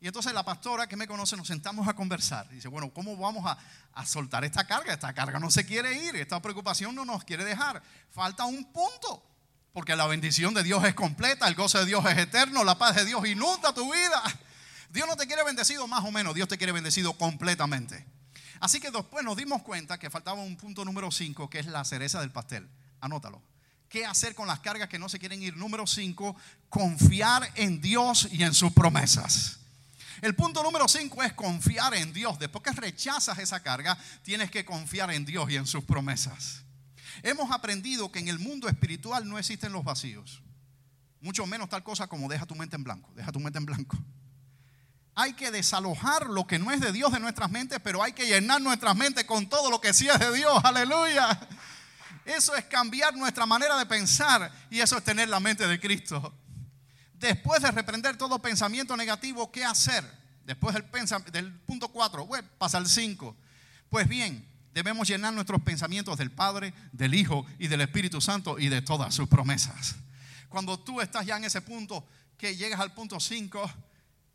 Y 0.00 0.08
entonces 0.08 0.32
la 0.32 0.44
pastora 0.44 0.88
que 0.88 0.96
me 0.96 1.06
conoce 1.06 1.36
nos 1.36 1.46
sentamos 1.46 1.86
a 1.86 1.94
conversar. 1.94 2.48
Dice, 2.48 2.66
bueno, 2.66 2.92
¿cómo 2.92 3.16
vamos 3.16 3.46
a, 3.46 3.56
a, 3.94 4.04
soltar 4.04 4.44
esta 4.44 4.66
carga? 4.66 4.92
Esta 4.92 5.12
carga 5.12 5.38
no 5.38 5.48
se 5.48 5.64
quiere 5.64 5.94
ir, 5.94 6.16
esta 6.16 6.42
preocupación 6.42 6.94
no 6.94 7.04
nos 7.04 7.22
quiere 7.22 7.44
dejar. 7.44 7.80
Falta 8.10 8.44
un 8.44 8.64
punto, 8.72 9.24
porque 9.72 9.94
la 9.94 10.08
bendición 10.08 10.54
de 10.54 10.64
Dios 10.64 10.82
es 10.84 10.94
completa, 10.94 11.46
el 11.46 11.54
gozo 11.54 11.78
de 11.78 11.86
Dios 11.86 12.04
es 12.06 12.18
eterno, 12.18 12.64
la 12.64 12.76
paz 12.76 12.96
de 12.96 13.04
Dios 13.04 13.24
inunda 13.28 13.72
tu 13.72 13.92
vida. 13.92 14.22
Dios 14.90 15.06
no 15.06 15.16
te 15.16 15.26
quiere 15.26 15.44
bendecido 15.44 15.86
más 15.86 16.04
o 16.04 16.10
menos, 16.10 16.34
Dios 16.34 16.48
te 16.48 16.58
quiere 16.58 16.72
bendecido 16.72 17.12
completamente. 17.12 18.04
Así 18.58 18.80
que 18.80 18.90
después 18.90 19.24
nos 19.24 19.36
dimos 19.36 19.62
cuenta 19.62 19.98
que 19.98 20.10
faltaba 20.10 20.42
un 20.42 20.56
punto 20.56 20.84
número 20.84 21.12
5, 21.12 21.48
que 21.48 21.60
es 21.60 21.66
la 21.66 21.84
cereza 21.84 22.20
del 22.20 22.32
pastel. 22.32 22.68
Anótalo 23.00 23.51
qué 23.92 24.06
hacer 24.06 24.34
con 24.34 24.48
las 24.48 24.60
cargas 24.60 24.88
que 24.88 24.98
no 24.98 25.10
se 25.10 25.18
quieren 25.18 25.42
ir. 25.42 25.54
Número 25.54 25.86
5, 25.86 26.34
confiar 26.70 27.48
en 27.56 27.82
Dios 27.82 28.26
y 28.32 28.42
en 28.42 28.54
sus 28.54 28.72
promesas. 28.72 29.58
El 30.22 30.34
punto 30.34 30.62
número 30.62 30.88
5 30.88 31.22
es 31.24 31.34
confiar 31.34 31.92
en 31.94 32.10
Dios. 32.14 32.38
Después 32.38 32.64
que 32.64 32.72
rechazas 32.72 33.38
esa 33.38 33.60
carga, 33.60 33.98
tienes 34.22 34.50
que 34.50 34.64
confiar 34.64 35.12
en 35.12 35.26
Dios 35.26 35.50
y 35.50 35.56
en 35.56 35.66
sus 35.66 35.84
promesas. 35.84 36.62
Hemos 37.22 37.50
aprendido 37.52 38.10
que 38.10 38.20
en 38.20 38.28
el 38.28 38.38
mundo 38.38 38.66
espiritual 38.66 39.28
no 39.28 39.38
existen 39.38 39.72
los 39.72 39.84
vacíos. 39.84 40.40
Mucho 41.20 41.46
menos 41.46 41.68
tal 41.68 41.84
cosa 41.84 42.06
como 42.06 42.30
deja 42.30 42.46
tu 42.46 42.54
mente 42.54 42.76
en 42.76 42.84
blanco. 42.84 43.12
Deja 43.14 43.30
tu 43.30 43.40
mente 43.40 43.58
en 43.58 43.66
blanco. 43.66 43.98
Hay 45.14 45.34
que 45.34 45.50
desalojar 45.50 46.30
lo 46.30 46.46
que 46.46 46.58
no 46.58 46.70
es 46.70 46.80
de 46.80 46.92
Dios 46.92 47.12
de 47.12 47.20
nuestras 47.20 47.50
mentes, 47.50 47.78
pero 47.84 48.02
hay 48.02 48.14
que 48.14 48.24
llenar 48.24 48.62
nuestras 48.62 48.96
mentes 48.96 49.24
con 49.24 49.50
todo 49.50 49.70
lo 49.70 49.82
que 49.82 49.92
sí 49.92 50.08
es 50.08 50.18
de 50.18 50.34
Dios. 50.34 50.64
Aleluya. 50.64 51.38
Eso 52.24 52.54
es 52.54 52.64
cambiar 52.64 53.16
nuestra 53.16 53.46
manera 53.46 53.76
de 53.78 53.86
pensar 53.86 54.50
y 54.70 54.80
eso 54.80 54.96
es 54.96 55.04
tener 55.04 55.28
la 55.28 55.40
mente 55.40 55.66
de 55.66 55.80
Cristo. 55.80 56.32
Después 57.14 57.62
de 57.62 57.70
reprender 57.70 58.16
todo 58.16 58.40
pensamiento 58.40 58.96
negativo, 58.96 59.50
¿qué 59.50 59.64
hacer? 59.64 60.04
Después 60.44 60.74
del, 60.74 60.84
del 61.32 61.52
punto 61.60 61.88
4, 61.88 62.28
pasa 62.58 62.78
al 62.78 62.88
5. 62.88 63.36
Pues 63.88 64.08
bien, 64.08 64.46
debemos 64.72 65.08
llenar 65.08 65.32
nuestros 65.32 65.62
pensamientos 65.62 66.18
del 66.18 66.30
Padre, 66.30 66.74
del 66.92 67.14
Hijo 67.14 67.46
y 67.58 67.68
del 67.68 67.82
Espíritu 67.82 68.20
Santo 68.20 68.58
y 68.58 68.68
de 68.68 68.82
todas 68.82 69.14
sus 69.14 69.28
promesas. 69.28 69.96
Cuando 70.48 70.78
tú 70.78 71.00
estás 71.00 71.26
ya 71.26 71.36
en 71.36 71.44
ese 71.44 71.60
punto, 71.60 72.04
que 72.36 72.56
llegas 72.56 72.80
al 72.80 72.92
punto 72.92 73.20
5 73.20 73.70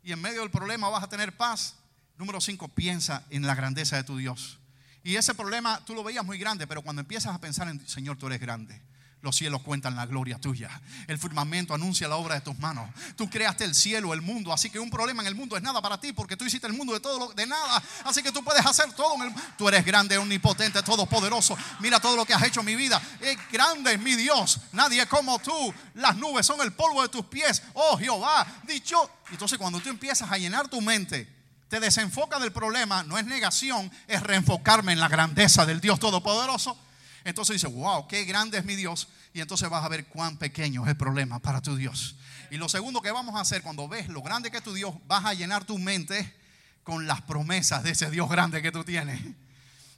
y 0.02 0.12
en 0.12 0.20
medio 0.20 0.40
del 0.40 0.50
problema 0.50 0.88
vas 0.88 1.04
a 1.04 1.08
tener 1.08 1.36
paz, 1.36 1.74
número 2.16 2.40
5, 2.40 2.68
piensa 2.68 3.24
en 3.30 3.46
la 3.46 3.54
grandeza 3.54 3.96
de 3.96 4.04
tu 4.04 4.16
Dios. 4.16 4.58
Y 5.04 5.16
ese 5.16 5.34
problema 5.34 5.80
tú 5.84 5.94
lo 5.94 6.04
veías 6.04 6.24
muy 6.24 6.38
grande, 6.38 6.66
pero 6.66 6.82
cuando 6.82 7.00
empiezas 7.00 7.34
a 7.34 7.40
pensar 7.40 7.68
en 7.68 7.86
Señor, 7.88 8.16
tú 8.18 8.26
eres 8.26 8.40
grande. 8.40 8.80
Los 9.20 9.34
cielos 9.34 9.62
cuentan 9.62 9.96
la 9.96 10.06
gloria 10.06 10.38
tuya. 10.38 10.80
El 11.08 11.18
firmamento 11.18 11.74
anuncia 11.74 12.06
la 12.06 12.16
obra 12.16 12.36
de 12.36 12.40
tus 12.40 12.56
manos. 12.60 12.88
Tú 13.16 13.28
creaste 13.28 13.64
el 13.64 13.74
cielo, 13.74 14.14
el 14.14 14.22
mundo. 14.22 14.52
Así 14.52 14.70
que 14.70 14.78
un 14.78 14.90
problema 14.90 15.22
en 15.22 15.28
el 15.28 15.34
mundo 15.34 15.56
es 15.56 15.62
nada 15.62 15.82
para 15.82 15.98
ti 15.98 16.12
porque 16.12 16.36
tú 16.36 16.44
hiciste 16.44 16.68
el 16.68 16.72
mundo 16.72 16.92
de 16.92 17.00
todo 17.00 17.32
de 17.32 17.44
nada. 17.44 17.82
Así 18.04 18.22
que 18.22 18.30
tú 18.30 18.44
puedes 18.44 18.64
hacer 18.64 18.92
todo. 18.92 19.16
En 19.16 19.22
el, 19.22 19.34
tú 19.56 19.68
eres 19.68 19.84
grande, 19.84 20.16
omnipotente, 20.18 20.80
todopoderoso. 20.84 21.58
Mira 21.80 21.98
todo 21.98 22.14
lo 22.14 22.24
que 22.24 22.32
has 22.32 22.42
hecho 22.44 22.60
en 22.60 22.66
mi 22.66 22.76
vida. 22.76 23.02
Es 23.20 23.36
grande 23.50 23.98
mi 23.98 24.14
Dios. 24.14 24.60
Nadie 24.72 25.04
como 25.06 25.40
tú. 25.40 25.74
Las 25.94 26.16
nubes 26.16 26.46
son 26.46 26.60
el 26.60 26.72
polvo 26.72 27.02
de 27.02 27.08
tus 27.08 27.26
pies. 27.26 27.60
Oh 27.74 27.98
Jehová, 27.98 28.46
dicho. 28.68 29.10
Entonces 29.32 29.58
cuando 29.58 29.80
tú 29.80 29.88
empiezas 29.88 30.30
a 30.30 30.38
llenar 30.38 30.68
tu 30.68 30.80
mente 30.80 31.37
te 31.68 31.80
desenfoca 31.80 32.38
del 32.38 32.52
problema, 32.52 33.02
no 33.02 33.18
es 33.18 33.26
negación, 33.26 33.90
es 34.06 34.22
reenfocarme 34.22 34.92
en 34.92 35.00
la 35.00 35.08
grandeza 35.08 35.66
del 35.66 35.80
Dios 35.80 36.00
Todopoderoso. 36.00 36.78
Entonces 37.24 37.60
dice, 37.60 37.66
wow, 37.66 38.08
qué 38.08 38.24
grande 38.24 38.58
es 38.58 38.64
mi 38.64 38.74
Dios. 38.74 39.08
Y 39.34 39.40
entonces 39.40 39.68
vas 39.68 39.84
a 39.84 39.88
ver 39.88 40.06
cuán 40.06 40.38
pequeño 40.38 40.84
es 40.84 40.88
el 40.88 40.96
problema 40.96 41.38
para 41.38 41.60
tu 41.60 41.76
Dios. 41.76 42.16
Y 42.50 42.56
lo 42.56 42.68
segundo 42.68 43.02
que 43.02 43.10
vamos 43.10 43.36
a 43.36 43.40
hacer 43.40 43.62
cuando 43.62 43.86
ves 43.86 44.08
lo 44.08 44.22
grande 44.22 44.50
que 44.50 44.56
es 44.56 44.62
tu 44.62 44.72
Dios, 44.72 44.94
vas 45.06 45.24
a 45.26 45.34
llenar 45.34 45.64
tu 45.64 45.78
mente 45.78 46.34
con 46.82 47.06
las 47.06 47.20
promesas 47.20 47.82
de 47.82 47.90
ese 47.90 48.10
Dios 48.10 48.30
grande 48.30 48.62
que 48.62 48.72
tú 48.72 48.82
tienes. 48.82 49.20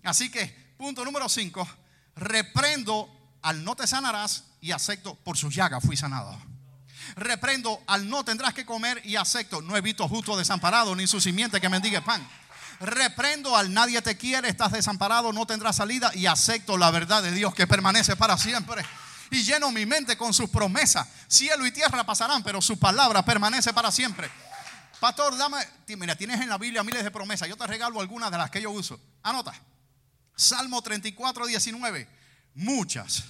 Así 0.03 0.31
que, 0.31 0.75
punto 0.77 1.05
número 1.05 1.29
5, 1.29 1.69
reprendo 2.17 3.09
al 3.43 3.63
no 3.65 3.77
te 3.77 3.87
sanarás 3.87 4.45
y 4.61 4.73
acepto 4.73 5.15
por 5.15 5.37
su 5.37 5.51
llaga 5.51 5.81
fui 5.81 5.97
sanado. 5.97 6.50
Reprendo 7.16 7.83
al 7.87 8.09
no 8.09 8.25
tendrás 8.25 8.55
que 8.55 8.64
comer 8.64 9.01
y 9.05 9.16
acepto. 9.16 9.62
No 9.62 9.77
he 9.77 9.81
visto 9.81 10.09
justo 10.09 10.37
desamparado 10.37 10.94
ni 10.94 11.07
su 11.07 11.20
simiente 11.20 11.61
que 11.61 11.68
mendigue 11.68 12.01
pan. 12.03 12.27
Reprendo 12.81 13.57
al 13.57 13.73
nadie 13.75 14.01
te 14.01 14.16
quiere, 14.16 14.49
estás 14.49 14.73
desamparado, 14.73 15.33
no 15.33 15.46
tendrás 15.46 15.77
salida 15.77 16.11
y 16.14 16.27
acepto 16.27 16.79
la 16.79 16.90
verdad 16.90 17.23
de 17.23 17.31
Dios 17.31 17.55
que 17.55 17.66
permanece 17.66 18.16
para 18.16 18.38
siempre. 18.38 18.85
Y 19.31 19.42
lleno 19.42 19.70
mi 19.70 19.87
mente 19.87 20.16
con 20.16 20.33
sus 20.33 20.49
promesas. 20.49 21.07
Cielo 21.29 21.66
y 21.66 21.73
tierra 21.73 22.05
pasarán, 22.05 22.42
pero 22.42 22.61
su 22.62 22.79
palabra 22.79 23.23
permanece 23.25 23.73
para 23.73 23.92
siempre. 23.92 24.31
Pastor, 24.99 25.37
dame, 25.37 25.59
mira, 25.88 26.16
tienes 26.16 26.40
en 26.40 26.49
la 26.49 26.59
Biblia 26.59 26.83
miles 26.83 27.05
de 27.05 27.11
promesas. 27.11 27.49
Yo 27.49 27.57
te 27.57 27.66
regalo 27.66 28.01
algunas 28.01 28.31
de 28.31 28.38
las 28.38 28.51
que 28.51 28.62
yo 28.62 28.70
uso. 28.70 28.99
Anota. 29.23 29.53
Salmo 30.35 30.81
34, 30.81 31.46
19. 31.46 32.09
Muchas 32.55 33.25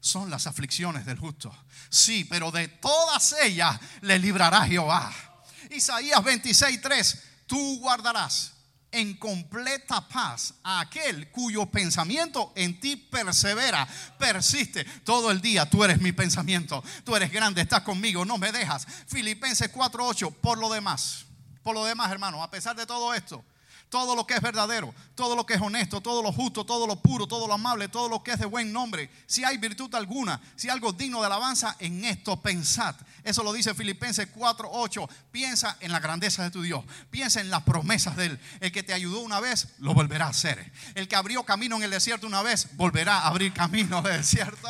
son 0.00 0.30
las 0.30 0.46
aflicciones 0.46 1.06
del 1.06 1.18
justo. 1.18 1.54
Sí, 1.88 2.24
pero 2.24 2.50
de 2.50 2.68
todas 2.68 3.34
ellas 3.42 3.78
le 4.00 4.18
librará 4.18 4.66
Jehová. 4.66 5.12
Isaías 5.70 6.22
26, 6.24 6.80
3. 6.80 7.22
Tú 7.46 7.78
guardarás 7.80 8.52
en 8.92 9.14
completa 9.14 10.06
paz 10.08 10.54
a 10.62 10.80
aquel 10.80 11.30
cuyo 11.30 11.66
pensamiento 11.66 12.52
en 12.56 12.80
ti 12.80 12.96
persevera, 12.96 13.86
persiste 14.18 14.84
todo 15.04 15.30
el 15.30 15.40
día. 15.40 15.68
Tú 15.68 15.84
eres 15.84 16.00
mi 16.00 16.12
pensamiento, 16.12 16.82
tú 17.04 17.14
eres 17.14 17.30
grande, 17.30 17.62
estás 17.62 17.82
conmigo, 17.82 18.24
no 18.24 18.38
me 18.38 18.52
dejas. 18.52 18.86
Filipenses 19.06 19.70
4:8, 19.72 20.32
por 20.40 20.58
lo 20.58 20.70
demás, 20.70 21.26
por 21.62 21.74
lo 21.74 21.84
demás, 21.84 22.10
hermano, 22.10 22.42
a 22.42 22.50
pesar 22.50 22.74
de 22.74 22.86
todo 22.86 23.14
esto, 23.14 23.44
todo 23.90 24.14
lo 24.14 24.26
que 24.26 24.34
es 24.34 24.40
verdadero, 24.40 24.94
todo 25.16 25.36
lo 25.36 25.44
que 25.44 25.54
es 25.54 25.60
honesto, 25.60 26.00
todo 26.00 26.22
lo 26.22 26.32
justo, 26.32 26.64
todo 26.64 26.86
lo 26.86 27.02
puro, 27.02 27.26
todo 27.26 27.46
lo 27.46 27.54
amable, 27.54 27.88
todo 27.88 28.08
lo 28.08 28.22
que 28.22 28.30
es 28.30 28.38
de 28.38 28.46
buen 28.46 28.72
nombre, 28.72 29.10
si 29.26 29.44
hay 29.44 29.58
virtud 29.58 29.92
alguna, 29.96 30.40
si 30.56 30.68
algo 30.68 30.92
digno 30.92 31.20
de 31.20 31.26
alabanza, 31.26 31.76
en 31.80 32.04
esto 32.04 32.40
pensad. 32.40 32.94
Eso 33.24 33.42
lo 33.42 33.52
dice 33.52 33.74
Filipenses 33.74 34.28
4:8. 34.32 35.08
Piensa 35.32 35.76
en 35.80 35.92
la 35.92 35.98
grandeza 35.98 36.44
de 36.44 36.50
tu 36.50 36.62
Dios, 36.62 36.84
piensa 37.10 37.40
en 37.40 37.50
las 37.50 37.64
promesas 37.64 38.16
de 38.16 38.26
Él. 38.26 38.40
El 38.60 38.72
que 38.72 38.84
te 38.84 38.94
ayudó 38.94 39.20
una 39.20 39.40
vez, 39.40 39.68
lo 39.78 39.92
volverá 39.92 40.26
a 40.26 40.30
hacer. 40.30 40.72
El 40.94 41.08
que 41.08 41.16
abrió 41.16 41.44
camino 41.44 41.76
en 41.76 41.82
el 41.82 41.90
desierto 41.90 42.28
una 42.28 42.42
vez, 42.42 42.68
volverá 42.76 43.18
a 43.18 43.26
abrir 43.26 43.52
camino 43.52 43.98
en 43.98 44.06
el 44.06 44.16
desierto. 44.18 44.68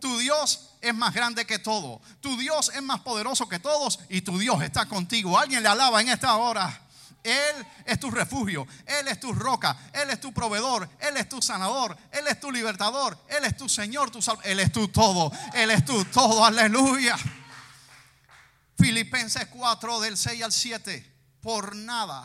Tu 0.00 0.18
Dios 0.18 0.70
es 0.80 0.94
más 0.94 1.12
grande 1.12 1.44
que 1.44 1.58
todo. 1.58 2.00
Tu 2.20 2.36
Dios 2.38 2.70
es 2.74 2.82
más 2.82 3.00
poderoso 3.00 3.48
que 3.48 3.58
todos 3.58 3.98
y 4.08 4.22
tu 4.22 4.38
Dios 4.38 4.62
está 4.62 4.86
contigo. 4.86 5.38
Alguien 5.38 5.62
le 5.62 5.68
alaba 5.68 6.00
en 6.00 6.08
esta 6.08 6.36
hora. 6.36 6.86
Él 7.22 7.66
es 7.84 8.00
tu 8.00 8.10
refugio, 8.10 8.66
Él 8.86 9.08
es 9.08 9.20
tu 9.20 9.32
roca, 9.32 9.76
Él 9.92 10.10
es 10.10 10.20
tu 10.20 10.32
proveedor, 10.32 10.88
Él 10.98 11.16
es 11.16 11.28
tu 11.28 11.42
sanador, 11.42 11.96
Él 12.10 12.26
es 12.26 12.40
tu 12.40 12.50
libertador, 12.50 13.18
Él 13.28 13.44
es 13.44 13.56
tu 13.56 13.68
Señor, 13.68 14.10
tu 14.10 14.20
Él 14.44 14.60
es 14.60 14.72
tu 14.72 14.88
todo, 14.88 15.30
Él 15.54 15.70
es 15.70 15.84
tu 15.84 16.04
todo, 16.06 16.44
aleluya. 16.44 17.16
Filipenses 18.78 19.46
4 19.46 20.00
del 20.00 20.16
6 20.16 20.42
al 20.42 20.52
7, 20.52 21.14
por 21.40 21.76
nada 21.76 22.24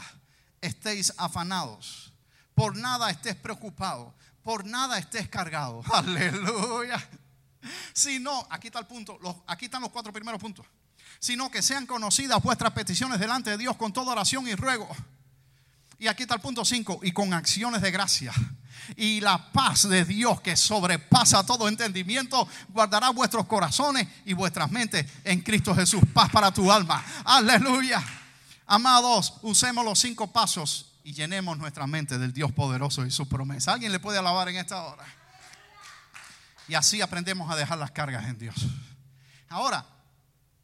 estéis 0.62 1.14
afanados, 1.18 2.14
por 2.54 2.78
nada 2.78 3.10
estés 3.10 3.36
preocupado, 3.36 4.16
por 4.44 4.66
nada 4.66 4.98
estés 4.98 5.28
cargado, 5.28 5.84
aleluya. 5.94 7.06
Si 7.94 8.20
no, 8.20 8.48
aquí 8.50 8.68
está 8.68 8.80
el 8.80 8.86
punto, 8.86 9.20
aquí 9.48 9.66
están 9.66 9.82
los 9.82 9.92
cuatro 9.92 10.14
primeros 10.14 10.40
puntos 10.40 10.66
sino 11.20 11.50
que 11.50 11.62
sean 11.62 11.86
conocidas 11.86 12.42
vuestras 12.42 12.74
peticiones 12.74 13.20
delante 13.20 13.52
de 13.52 13.58
Dios 13.58 13.76
con 13.76 13.94
toda 13.94 14.12
oración 14.12 14.48
y 14.48 14.56
ruego. 14.56 14.88
Y 15.98 16.08
aquí 16.08 16.24
está 16.24 16.36
el 16.36 16.42
punto 16.42 16.66
5, 16.66 17.00
y 17.04 17.12
con 17.12 17.34
acciones 17.34 17.82
de 17.82 17.92
gracia. 17.92 18.34
Y 18.96 19.22
la 19.22 19.52
paz 19.52 19.88
de 19.88 20.06
Dios 20.06 20.42
que 20.42 20.56
sobrepasa 20.56 21.46
todo 21.46 21.68
entendimiento 21.68 22.48
guardará 22.70 23.10
vuestros 23.10 23.46
corazones 23.46 24.08
y 24.26 24.34
vuestras 24.34 24.70
mentes 24.70 25.06
en 25.24 25.42
Cristo 25.42 25.74
Jesús. 25.74 26.04
Paz 26.14 26.30
para 26.30 26.52
tu 26.52 26.72
alma. 26.72 27.04
Aleluya. 27.24 28.04
Amados, 28.68 29.36
usemos 29.42 29.84
los 29.86 30.00
cinco 30.00 30.32
pasos 30.32 30.94
y 31.04 31.14
llenemos 31.14 31.58
nuestra 31.58 31.88
mente 31.88 32.18
del 32.18 32.34
Dios 32.34 32.52
poderoso 32.52 33.06
y 33.06 33.12
su 33.12 33.28
promesa. 33.28 33.74
¿Alguien 33.74 33.92
le 33.92 34.00
puede 34.00 34.20
alabar 34.20 34.50
en 34.50 34.58
esta 34.58 34.84
hora? 34.84 35.06
Y 36.68 36.74
así 36.74 37.02
aprendemos 37.02 37.50
a 37.52 37.56
dejar 37.56 37.78
las 37.78 37.92
cargas 37.92 38.26
en 38.26 38.38
Dios. 38.38 38.56
Ahora, 39.50 39.86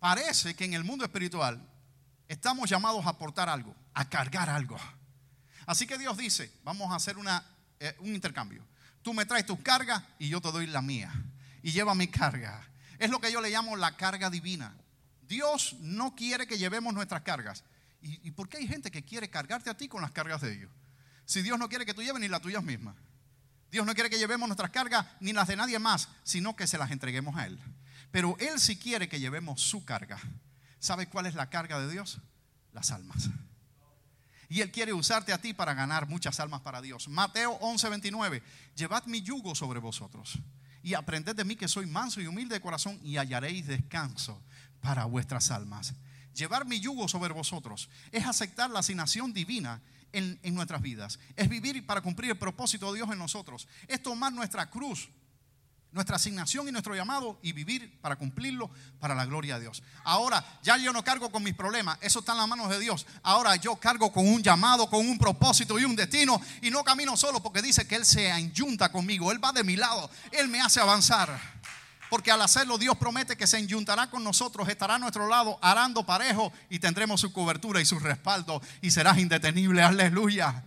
parece 0.02 0.56
que 0.56 0.66
en 0.66 0.74
el 0.74 0.84
mundo 0.84 1.06
espiritual 1.06 1.64
estamos 2.28 2.68
llamados 2.68 3.06
a 3.06 3.10
aportar 3.10 3.48
algo, 3.48 3.76
a 3.94 4.10
cargar 4.10 4.50
algo. 4.50 4.76
Así 5.68 5.86
que 5.86 6.00
Dios 6.00 6.18
dice, 6.18 6.52
vamos 6.64 6.92
a 6.92 6.96
hacer 6.96 7.20
una, 7.20 7.46
eh, 7.80 7.96
un 8.00 8.16
intercambio. 8.16 8.66
Tú 9.04 9.14
me 9.14 9.28
traes 9.28 9.46
tus 9.46 9.60
cargas 9.60 10.02
y 10.18 10.28
yo 10.28 10.42
te 10.42 10.52
doy 10.52 10.66
la 10.66 10.82
mía. 10.82 11.14
Y 11.62 11.72
lleva 11.72 11.94
mi 11.94 12.08
carga. 12.08 12.68
Es 12.98 13.12
lo 13.12 13.22
que 13.22 13.32
yo 13.32 13.42
le 13.42 13.52
llamo 13.52 13.76
la 13.76 13.96
carga 13.96 14.32
divina. 14.32 14.76
Dios 15.22 15.76
no 15.82 16.16
quiere 16.16 16.48
que 16.48 16.58
llevemos 16.58 16.96
nuestras 16.96 17.22
cargas. 17.22 17.64
¿Y, 18.02 18.28
¿Y, 18.28 18.32
por 18.32 18.50
qué 18.50 18.58
hay 18.58 18.68
gente 18.68 18.90
que 18.90 19.06
quiere 19.06 19.30
cargarte 19.30 19.70
a 19.70 19.78
ti 19.78 19.88
con 19.88 20.02
las 20.02 20.12
cargas 20.12 20.42
de 20.42 20.52
ellos? 20.52 20.72
Si 21.26 21.44
Dios 21.44 21.60
no 21.60 21.70
quiere 21.70 21.86
que 21.86 21.94
tú 21.94 22.02
lleves 22.02 22.20
ni 22.20 22.28
las 22.28 22.42
tuyas 22.42 22.64
mismas. 22.64 22.96
Dios 23.70 23.86
no 23.86 23.94
quiere 23.94 24.10
que 24.10 24.18
llevemos 24.18 24.50
nuestras 24.50 24.72
cargas 24.72 25.06
ni 25.20 25.32
las 25.32 25.48
de 25.48 25.58
nadie 25.58 25.78
más, 25.78 26.10
sino 26.24 26.56
que 26.56 26.66
se 26.66 26.80
las 26.80 26.90
entreguemos 26.90 27.36
a 27.38 27.46
Él. 27.46 27.60
Pero 28.12 28.36
Él 28.40 28.60
sí 28.60 28.78
quiere 28.78 29.08
que 29.10 29.20
llevemos 29.20 29.62
su 29.62 29.86
carga. 29.86 30.20
¿Sabe 30.80 31.08
cuál 31.08 31.26
es 31.26 31.36
la 31.36 31.50
carga 31.50 31.80
de 31.80 31.92
Dios? 31.92 32.20
Las 32.74 32.92
almas. 32.92 33.30
Y 34.50 34.60
Él 34.60 34.72
quiere 34.72 34.92
usarte 34.92 35.32
a 35.32 35.40
ti 35.40 35.54
para 35.54 35.74
ganar 35.74 36.10
muchas 36.10 36.40
almas 36.42 36.62
para 36.62 36.82
Dios. 36.82 37.08
Mateo 37.08 37.58
11:29. 37.62 38.44
Llevad 38.76 39.06
mi 39.06 39.22
yugo 39.22 39.56
sobre 39.56 39.80
vosotros 39.80 40.40
y 40.84 40.94
aprended 40.94 41.36
de 41.36 41.46
mí 41.46 41.56
que 41.56 41.70
soy 41.70 41.86
manso 41.86 42.20
y 42.20 42.28
humilde 42.28 42.56
de 42.56 42.62
corazón 42.62 43.00
y 43.04 43.16
hallaréis 43.16 43.66
descanso 43.66 44.42
para 44.82 45.06
vuestras 45.06 45.52
almas. 45.52 45.94
Llevar 46.34 46.66
mi 46.66 46.80
yugo 46.80 47.08
sobre 47.08 47.34
vosotros 47.34 47.90
es 48.12 48.26
aceptar 48.26 48.70
la 48.70 48.80
asignación 48.80 49.32
divina 49.32 49.82
en, 50.12 50.40
en, 50.44 50.54
nuestras 50.54 50.82
vidas. 50.82 51.20
Es 51.36 51.48
vivir 51.48 51.86
para 51.86 52.02
cumplir 52.02 52.32
el 52.32 52.38
propósito 52.38 52.92
de 52.92 52.98
Dios 52.98 53.12
en 53.12 53.20
nosotros. 53.20 53.68
Es 53.88 54.04
tomar 54.04 54.34
nuestra 54.34 54.70
cruz 54.70 55.10
nuestra 55.92 56.16
asignación 56.16 56.68
y 56.68 56.72
nuestro 56.72 56.96
llamado 56.96 57.38
y 57.42 57.52
vivir 57.52 58.00
para 58.02 58.16
cumplirlo 58.16 58.70
para 59.00 59.14
la 59.14 59.26
gloria 59.26 59.56
de 59.56 59.62
Dios. 59.62 59.84
Ahora, 60.04 60.44
ya 60.64 60.78
yo 60.78 60.94
no 60.94 61.04
cargo 61.04 61.32
con 61.32 61.44
mis 61.44 61.54
problemas, 61.54 61.98
eso 62.02 62.20
está 62.20 62.32
en 62.32 62.40
las 62.40 62.48
manos 62.48 62.70
de 62.70 62.80
Dios. 62.80 63.06
Ahora 63.24 63.56
yo 63.58 63.76
cargo 63.76 64.12
con 64.12 64.28
un 64.28 64.42
llamado, 64.42 64.90
con 64.90 65.08
un 65.08 65.18
propósito 65.18 65.78
y 65.80 65.84
un 65.84 65.96
destino 65.96 66.42
y 66.62 66.70
no 66.70 66.84
camino 66.84 67.18
solo 67.18 67.42
porque 67.42 67.62
dice 67.62 67.88
que 67.88 67.96
Él 67.96 68.06
se 68.06 68.30
enyunta 68.30 68.92
conmigo, 68.92 69.32
Él 69.32 69.44
va 69.44 69.52
de 69.52 69.64
mi 69.64 69.76
lado, 69.76 70.10
Él 70.32 70.48
me 70.48 70.62
hace 70.62 70.80
avanzar. 70.80 71.62
Porque 72.10 72.30
al 72.30 72.42
hacerlo 72.42 72.78
Dios 72.78 72.98
promete 72.98 73.38
que 73.38 73.48
se 73.48 73.58
enyuntará 73.58 74.10
con 74.10 74.22
nosotros, 74.22 74.68
estará 74.68 74.96
a 74.96 75.00
nuestro 75.00 75.30
lado, 75.30 75.58
arando 75.62 76.06
parejo 76.06 76.52
y 76.70 76.80
tendremos 76.80 77.22
su 77.22 77.32
cobertura 77.32 77.80
y 77.80 77.86
su 77.86 78.00
respaldo 78.00 78.62
y 78.82 78.92
serás 78.92 79.18
indetenible. 79.18 79.82
Aleluya. 79.82 80.62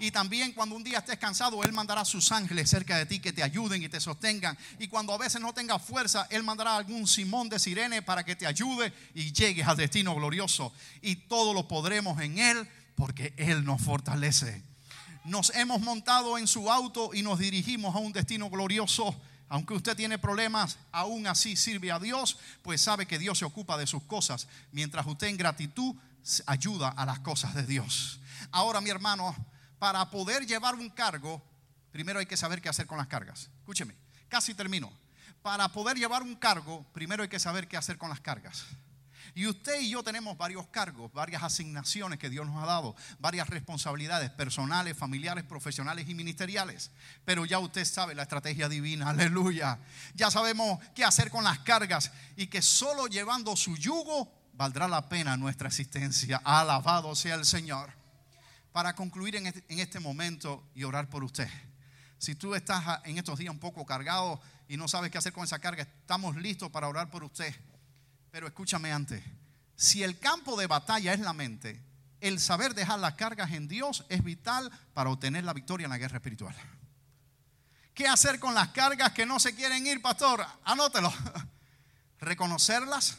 Y 0.00 0.10
también 0.10 0.52
cuando 0.52 0.74
un 0.74 0.82
día 0.82 0.98
estés 0.98 1.18
cansado, 1.18 1.62
Él 1.62 1.74
mandará 1.74 2.00
a 2.00 2.04
sus 2.06 2.32
ángeles 2.32 2.70
cerca 2.70 2.96
de 2.96 3.04
ti 3.04 3.20
que 3.20 3.34
te 3.34 3.42
ayuden 3.42 3.82
y 3.82 3.88
te 3.90 4.00
sostengan. 4.00 4.56
Y 4.78 4.88
cuando 4.88 5.12
a 5.12 5.18
veces 5.18 5.42
no 5.42 5.52
tengas 5.52 5.82
fuerza, 5.82 6.26
Él 6.30 6.42
mandará 6.42 6.74
algún 6.74 7.06
Simón 7.06 7.50
de 7.50 7.58
Sirene 7.58 8.00
para 8.00 8.24
que 8.24 8.34
te 8.34 8.46
ayude 8.46 8.94
y 9.14 9.30
llegues 9.30 9.68
al 9.68 9.76
destino 9.76 10.14
glorioso. 10.14 10.72
Y 11.02 11.16
todo 11.16 11.52
lo 11.52 11.68
podremos 11.68 12.18
en 12.22 12.38
Él 12.38 12.66
porque 12.94 13.34
Él 13.36 13.62
nos 13.62 13.82
fortalece. 13.82 14.62
Nos 15.24 15.50
hemos 15.54 15.82
montado 15.82 16.38
en 16.38 16.46
su 16.46 16.72
auto 16.72 17.10
y 17.12 17.20
nos 17.20 17.38
dirigimos 17.38 17.94
a 17.94 17.98
un 17.98 18.12
destino 18.12 18.48
glorioso. 18.48 19.14
Aunque 19.50 19.74
usted 19.74 19.94
tiene 19.96 20.16
problemas, 20.16 20.78
aún 20.92 21.26
así 21.26 21.56
sirve 21.56 21.92
a 21.92 21.98
Dios, 21.98 22.38
pues 22.62 22.80
sabe 22.80 23.04
que 23.04 23.18
Dios 23.18 23.36
se 23.36 23.44
ocupa 23.44 23.76
de 23.76 23.86
sus 23.86 24.02
cosas, 24.04 24.48
mientras 24.72 25.06
usted 25.06 25.26
en 25.26 25.36
gratitud 25.36 25.94
ayuda 26.46 26.88
a 26.88 27.04
las 27.04 27.18
cosas 27.18 27.54
de 27.54 27.66
Dios. 27.66 28.20
Ahora, 28.50 28.80
mi 28.80 28.88
hermano, 28.88 29.36
para 29.80 30.10
poder 30.10 30.46
llevar 30.46 30.74
un 30.74 30.90
cargo, 30.90 31.42
primero 31.90 32.20
hay 32.20 32.26
que 32.26 32.36
saber 32.36 32.60
qué 32.60 32.68
hacer 32.68 32.86
con 32.86 32.98
las 32.98 33.06
cargas. 33.06 33.48
Escúcheme, 33.60 33.96
casi 34.28 34.54
termino. 34.54 34.92
Para 35.40 35.68
poder 35.70 35.96
llevar 35.96 36.22
un 36.22 36.36
cargo, 36.36 36.84
primero 36.92 37.22
hay 37.22 37.30
que 37.30 37.40
saber 37.40 37.66
qué 37.66 37.78
hacer 37.78 37.96
con 37.96 38.10
las 38.10 38.20
cargas. 38.20 38.66
Y 39.34 39.46
usted 39.46 39.80
y 39.80 39.88
yo 39.88 40.02
tenemos 40.02 40.36
varios 40.36 40.66
cargos, 40.66 41.10
varias 41.14 41.42
asignaciones 41.42 42.18
que 42.18 42.28
Dios 42.28 42.46
nos 42.46 42.62
ha 42.62 42.66
dado, 42.66 42.94
varias 43.20 43.48
responsabilidades 43.48 44.28
personales, 44.28 44.98
familiares, 44.98 45.44
profesionales 45.44 46.06
y 46.10 46.14
ministeriales. 46.14 46.90
Pero 47.24 47.46
ya 47.46 47.58
usted 47.58 47.86
sabe 47.86 48.14
la 48.14 48.24
estrategia 48.24 48.68
divina, 48.68 49.08
aleluya. 49.10 49.78
Ya 50.14 50.30
sabemos 50.30 50.78
qué 50.94 51.04
hacer 51.06 51.30
con 51.30 51.42
las 51.42 51.60
cargas 51.60 52.12
y 52.36 52.48
que 52.48 52.60
solo 52.60 53.06
llevando 53.06 53.56
su 53.56 53.78
yugo 53.78 54.30
valdrá 54.52 54.88
la 54.88 55.08
pena 55.08 55.38
nuestra 55.38 55.68
existencia. 55.68 56.42
Alabado 56.44 57.14
sea 57.14 57.36
el 57.36 57.46
Señor 57.46 57.99
para 58.72 58.94
concluir 58.94 59.36
este, 59.36 59.64
en 59.68 59.80
este, 59.80 60.00
momento 60.00 60.68
y 60.74 60.84
orar 60.84 61.08
por 61.08 61.24
usted. 61.24 61.48
Si 62.18 62.34
tú 62.34 62.54
estás 62.54 63.00
en 63.04 63.18
estos 63.18 63.38
días 63.38 63.52
un 63.52 63.58
poco 63.58 63.84
cargado 63.84 64.40
y 64.68 64.76
no 64.76 64.88
sabes 64.88 65.10
qué 65.10 65.18
hacer 65.18 65.32
con 65.32 65.44
esa 65.44 65.58
carga, 65.58 65.82
estamos 65.82 66.36
listos 66.36 66.70
para 66.70 66.88
orar 66.88 67.10
por 67.10 67.24
usted. 67.24 67.54
Pero 68.30 68.46
escúchame 68.46 68.92
antes, 68.92 69.22
si 69.74 70.02
el 70.02 70.18
campo 70.18 70.58
de 70.58 70.66
batalla 70.66 71.12
es 71.12 71.20
la 71.20 71.32
mente, 71.32 71.82
el 72.20 72.38
saber 72.38 72.74
dejar 72.74 73.00
las 73.00 73.14
cargas 73.14 73.50
en 73.52 73.66
Dios 73.66 74.04
es 74.08 74.22
vital 74.22 74.70
para 74.92 75.10
obtener 75.10 75.44
la 75.44 75.54
victoria 75.54 75.86
en 75.86 75.90
la 75.90 75.98
guerra 75.98 76.18
espiritual. 76.18 76.54
¿Qué 77.94 78.06
hacer 78.06 78.38
con 78.38 78.54
las 78.54 78.68
cargas 78.68 79.12
que 79.12 79.26
no 79.26 79.40
se 79.40 79.54
quieren 79.54 79.86
ir, 79.86 80.00
pastor? 80.00 80.46
Anótelo. 80.64 81.12
Reconocerlas, 82.20 83.16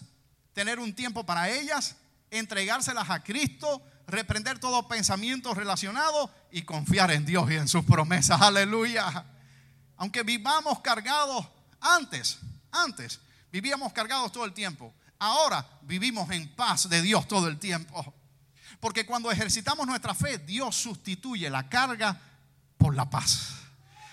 tener 0.54 0.80
un 0.80 0.94
tiempo 0.94 1.26
para 1.26 1.50
ellas, 1.50 1.98
entregárselas 2.30 3.10
a 3.10 3.24
Cristo 3.24 3.84
reprender 4.12 4.60
todo 4.60 4.88
pensamiento 4.88 5.54
relacionado 5.54 6.30
y 6.52 6.63
confiar 6.63 7.12
en 7.12 7.26
Dios 7.26 7.50
y 7.50 7.56
en 7.56 7.67
sus 7.67 7.84
promesas. 7.86 8.41
Aleluya. 8.41 9.26
Aunque 9.97 10.24
vivamos 10.24 10.80
cargados 10.82 11.47
antes, 11.80 12.39
antes 12.71 13.19
vivíamos 13.52 13.93
cargados 13.93 14.32
todo 14.32 14.45
el 14.45 14.54
tiempo. 14.54 14.93
Ahora 15.17 15.65
vivimos 15.84 16.30
en 16.32 16.54
paz 16.56 16.89
de 16.89 17.02
Dios 17.02 17.28
todo 17.28 17.47
el 17.47 17.58
tiempo. 17.58 18.13
Porque 18.80 19.06
cuando 19.06 19.32
ejercitamos 19.32 19.88
nuestra 19.88 20.13
fe, 20.13 20.39
Dios 20.39 20.76
sustituye 20.76 21.50
la 21.50 21.69
carga 21.69 22.19
por 22.78 22.95
la 22.95 23.10
paz. 23.10 23.54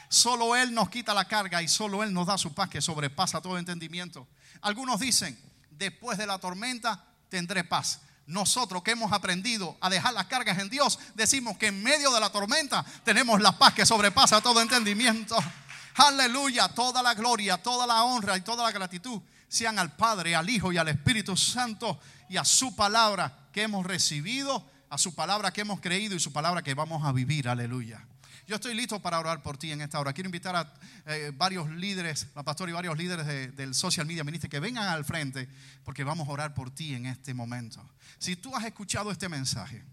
Solo 0.09 0.55
Él 0.55 0.73
nos 0.73 0.91
quita 0.91 1.13
la 1.15 1.27
carga 1.27 1.63
y 1.63 1.69
solo 1.69 2.03
Él 2.03 2.13
nos 2.13 2.27
da 2.27 2.39
su 2.39 2.55
paz 2.55 2.69
que 2.69 2.81
sobrepasa 2.81 3.41
todo 3.41 3.59
entendimiento. 3.59 4.29
Algunos 4.61 5.01
dicen, 5.01 5.39
después 5.71 6.19
de 6.19 6.27
la 6.27 6.39
tormenta 6.39 7.05
tendré 7.29 7.65
paz 7.65 8.01
nosotros 8.29 8.83
que 8.83 8.93
hemos 8.93 9.13
aprendido 9.13 9.77
a 9.81 9.91
dejar 9.91 10.15
las 10.15 10.27
cargas 10.27 10.59
en 10.59 10.69
Dios, 10.69 10.99
decimos 11.15 11.57
que 11.59 11.67
en 11.69 11.83
medio 11.83 12.13
de 12.13 12.21
la 12.21 12.31
tormenta 12.31 12.85
tenemos 13.03 13.41
la 13.41 13.59
paz 13.59 13.75
que 13.75 13.85
sobrepasa 13.85 14.41
todo 14.41 14.61
entendimiento. 14.61 15.37
Aleluya, 15.97 16.69
toda 16.69 17.03
la 17.03 17.15
gloria, 17.15 17.57
toda 17.57 17.87
la 17.87 18.05
honra 18.05 18.37
y 18.37 18.43
toda 18.43 18.65
la 18.65 18.71
gratitud 18.71 19.21
sean 19.49 19.79
al 19.79 19.97
Padre, 19.97 20.37
al 20.37 20.49
Hijo 20.49 20.73
y 20.73 20.79
al 20.79 20.89
Espíritu 20.89 21.37
Santo 21.37 21.99
y 22.29 22.37
a 22.37 22.45
su 22.45 22.77
palabra 22.77 23.49
que 23.51 23.63
hemos 23.63 23.85
recibido 23.85 24.65
a 24.91 24.99
su 24.99 25.15
palabra 25.15 25.53
que 25.53 25.61
hemos 25.61 25.81
creído 25.81 26.15
y 26.15 26.21
su 26.21 26.33
palabra 26.33 26.63
que 26.63 26.75
vamos 26.75 27.05
a 27.05 27.13
vivir. 27.13 27.49
Aleluya. 27.49 28.07
Yo 28.49 28.55
estoy 28.55 28.73
listo 28.73 28.99
para 28.99 29.21
orar 29.21 29.43
por 29.43 29.59
ti 29.59 29.73
en 29.73 29.83
esta 29.83 30.01
hora. 30.01 30.15
Quiero 30.15 30.29
invitar 30.29 30.57
a 30.57 30.73
eh, 31.05 31.33
varios 31.35 31.69
líderes, 31.69 32.29
la 32.35 32.43
pastora 32.43 32.71
y 32.71 32.73
varios 32.73 32.97
líderes 32.97 33.55
del 33.55 33.75
social 33.75 34.07
media 34.07 34.25
ministry 34.25 34.49
que 34.49 34.59
vengan 34.59 34.89
al 34.89 35.05
frente 35.05 35.51
porque 35.85 36.03
vamos 36.03 36.27
a 36.27 36.31
orar 36.31 36.55
por 36.55 36.71
ti 36.71 36.95
en 36.95 37.05
este 37.05 37.35
momento. 37.35 37.87
Si 38.19 38.37
tú 38.37 38.57
has 38.57 38.65
escuchado 38.65 39.11
este 39.11 39.29
mensaje 39.29 39.85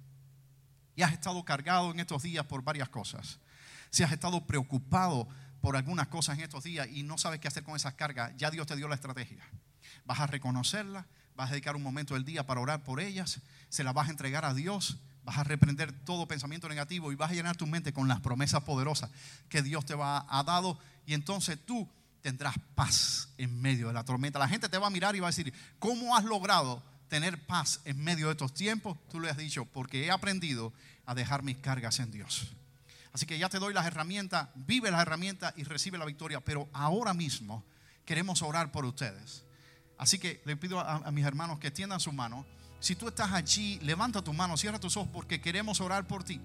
y 0.96 1.02
has 1.02 1.12
estado 1.12 1.44
cargado 1.44 1.92
en 1.92 2.00
estos 2.00 2.24
días 2.24 2.46
por 2.46 2.64
varias 2.64 2.88
cosas, 2.88 3.40
si 3.90 4.04
has 4.04 4.12
estado 4.14 4.48
preocupado 4.48 5.28
por 5.60 5.76
algunas 5.76 6.08
cosas 6.08 6.38
en 6.38 6.46
estos 6.46 6.64
días 6.64 6.88
y 6.90 7.04
no 7.04 7.18
sabes 7.18 7.42
qué 7.42 7.50
hacer 7.50 7.64
con 7.64 7.76
esas 7.76 7.96
cargas, 7.96 8.32
ya 8.38 8.52
Dios 8.52 8.68
te 8.68 8.78
dio 8.78 8.88
la 8.88 8.96
estrategia. 8.96 9.44
Vas 10.06 10.22
a 10.22 10.28
reconocerla, 10.28 11.08
vas 11.36 11.50
a 11.50 11.52
dedicar 11.52 11.76
un 11.76 11.84
momento 11.84 12.14
del 12.14 12.24
día 12.24 12.46
para 12.46 12.62
orar 12.62 12.86
por 12.86 13.02
ellas, 13.02 13.42
se 13.68 13.84
las 13.84 13.94
vas 13.94 14.08
a 14.08 14.12
entregar 14.12 14.46
a 14.46 14.54
Dios 14.54 14.98
Vas 15.26 15.40
a 15.40 15.44
reprender 15.44 15.92
todo 16.06 16.28
pensamiento 16.28 16.70
negativo 16.70 17.12
y 17.12 17.16
vas 17.16 17.32
a 17.32 17.34
llenar 17.34 17.58
tu 17.58 17.66
mente 17.66 17.92
con 17.92 18.08
las 18.08 18.22
promesas 18.22 18.64
poderosas 18.64 19.10
que 19.50 19.64
Dios 19.64 19.84
te 19.84 19.96
va 19.96 20.26
a 20.30 20.44
dado. 20.44 20.78
Y 21.08 21.16
entonces 21.16 21.58
tú 21.66 21.90
tendrás 22.22 22.56
paz 22.76 23.30
en 23.38 23.60
medio 23.60 23.88
de 23.88 23.94
la 23.94 24.06
tormenta. 24.06 24.38
La 24.38 24.48
gente 24.48 24.70
te 24.70 24.78
va 24.78 24.88
a 24.88 24.92
mirar 24.92 25.16
y 25.16 25.20
va 25.20 25.28
a 25.28 25.32
decir, 25.32 25.52
¿cómo 25.80 26.16
has 26.16 26.24
logrado 26.24 26.82
tener 27.08 27.44
paz 27.46 27.82
en 27.86 28.04
medio 28.04 28.28
de 28.28 28.34
estos 28.34 28.54
tiempos? 28.54 28.98
Tú 29.10 29.20
le 29.20 29.30
has 29.30 29.38
dicho, 29.38 29.66
porque 29.66 30.06
he 30.06 30.12
aprendido 30.12 30.74
a 31.06 31.16
dejar 31.16 31.42
mis 31.42 31.58
cargas 31.58 32.00
en 32.00 32.12
Dios. 32.12 32.54
Así 33.14 33.26
que 33.26 33.40
ya 33.40 33.50
te 33.50 33.60
doy 33.60 33.74
las 33.74 33.86
herramientas, 33.88 34.50
vive 34.56 34.92
las 34.92 35.02
herramientas 35.02 35.54
y 35.58 35.64
recibe 35.64 35.98
la 35.98 36.06
victoria. 36.06 36.40
Pero 36.40 36.70
ahora 36.74 37.14
mismo 37.14 37.64
queremos 38.06 38.42
orar 38.42 38.72
por 38.72 38.86
ustedes. 38.86 39.44
Así 39.98 40.20
que 40.20 40.42
le 40.46 40.56
pido 40.56 40.80
a, 40.80 40.98
a 40.98 41.12
mis 41.12 41.26
hermanos 41.26 41.58
que 41.60 41.72
tiendan 41.72 42.00
su 42.00 42.12
mano 42.12 42.46
si 42.80 42.96
tú 42.96 43.08
estás 43.08 43.32
allí, 43.32 43.80
levanta 43.82 44.24
tu 44.24 44.34
mano, 44.34 44.58
cierra 44.58 44.80
tus 44.80 44.98
ojos 44.98 45.10
porque 45.12 45.42
queremos 45.42 45.82
orar 45.82 46.06
por 46.06 46.24
ti. 46.24 46.40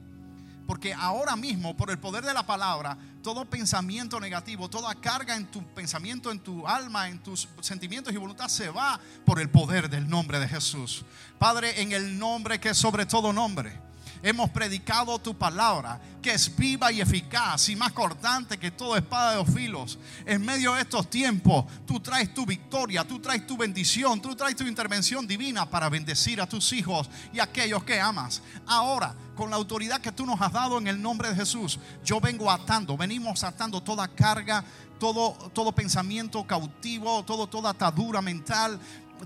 Porque 0.67 0.95
ahora 0.95 1.35
mismo, 1.35 1.77
por 1.77 1.91
el 1.91 1.99
poder 1.99 2.25
de 2.25 2.33
la 2.33 2.47
palabra, 2.47 2.97
todo 3.23 3.45
pensamiento 3.45 4.21
negativo, 4.21 4.71
toda 4.71 4.95
carga 4.95 5.35
en 5.35 5.51
tu 5.51 5.65
pensamiento, 5.75 6.31
en 6.31 6.39
tu 6.39 6.67
alma, 6.67 7.09
en 7.09 7.19
tus 7.21 7.49
sentimientos 7.61 8.13
y 8.13 8.17
voluntad 8.17 8.49
se 8.49 8.71
va 8.71 9.01
por 9.27 9.41
el 9.41 9.51
poder 9.51 9.91
del 9.91 10.09
nombre 10.09 10.39
de 10.39 10.47
Jesús. 10.47 11.05
Padre, 11.39 11.83
en 11.83 11.93
el 11.93 12.19
nombre 12.19 12.61
que 12.61 12.69
es 12.71 12.79
sobre 12.79 13.05
todo 13.05 13.33
nombre 13.33 13.90
hemos 14.23 14.51
predicado 14.51 15.19
tu 15.19 15.37
palabra, 15.37 16.01
que 16.21 16.33
es 16.33 16.55
viva 16.55 16.93
y 16.93 17.01
eficaz 17.01 17.69
y 17.69 17.77
más 17.77 17.93
cortante 17.93 18.59
que 18.59 18.71
toda 18.71 18.99
espada 18.99 19.37
de 19.37 19.45
filos. 19.45 19.99
En 20.27 20.45
medio 20.45 20.75
de 20.75 20.83
estos 20.83 21.09
tiempos, 21.09 21.65
tú 21.87 22.01
traes 22.01 22.35
tu 22.35 22.45
victoria, 22.45 23.05
tú 23.05 23.19
traes 23.19 23.47
tu 23.47 23.57
bendición, 23.57 24.21
tú 24.21 24.35
traes 24.35 24.57
tu 24.57 24.65
intervención 24.65 25.27
divina 25.27 25.69
para 25.69 25.89
bendecir 25.89 26.41
a 26.41 26.49
tus 26.49 26.73
hijos 26.73 27.09
y 27.33 27.39
a 27.39 27.45
aquellos 27.45 27.85
que 27.85 28.01
amas. 28.01 28.43
Ahora, 28.67 29.15
con 29.35 29.51
la 29.51 29.57
autoridad 29.57 30.01
que 30.01 30.13
tú 30.13 30.27
nos 30.27 30.41
has 30.41 30.53
dado 30.53 30.79
en 30.79 30.87
el 30.87 31.01
nombre 31.01 31.31
de 31.31 31.37
Jesús, 31.37 31.79
yo 32.05 32.21
vengo 32.21 32.51
atando, 32.51 32.97
venimos 32.97 33.43
atando 33.43 33.83
toda 33.83 34.07
carga, 34.09 34.63
todo, 34.99 35.33
todo 35.55 35.73
pensamiento 35.73 36.47
cautivo, 36.47 37.25
todo, 37.25 37.47
toda 37.47 37.71
atadura 37.71 38.21
mental, 38.21 38.79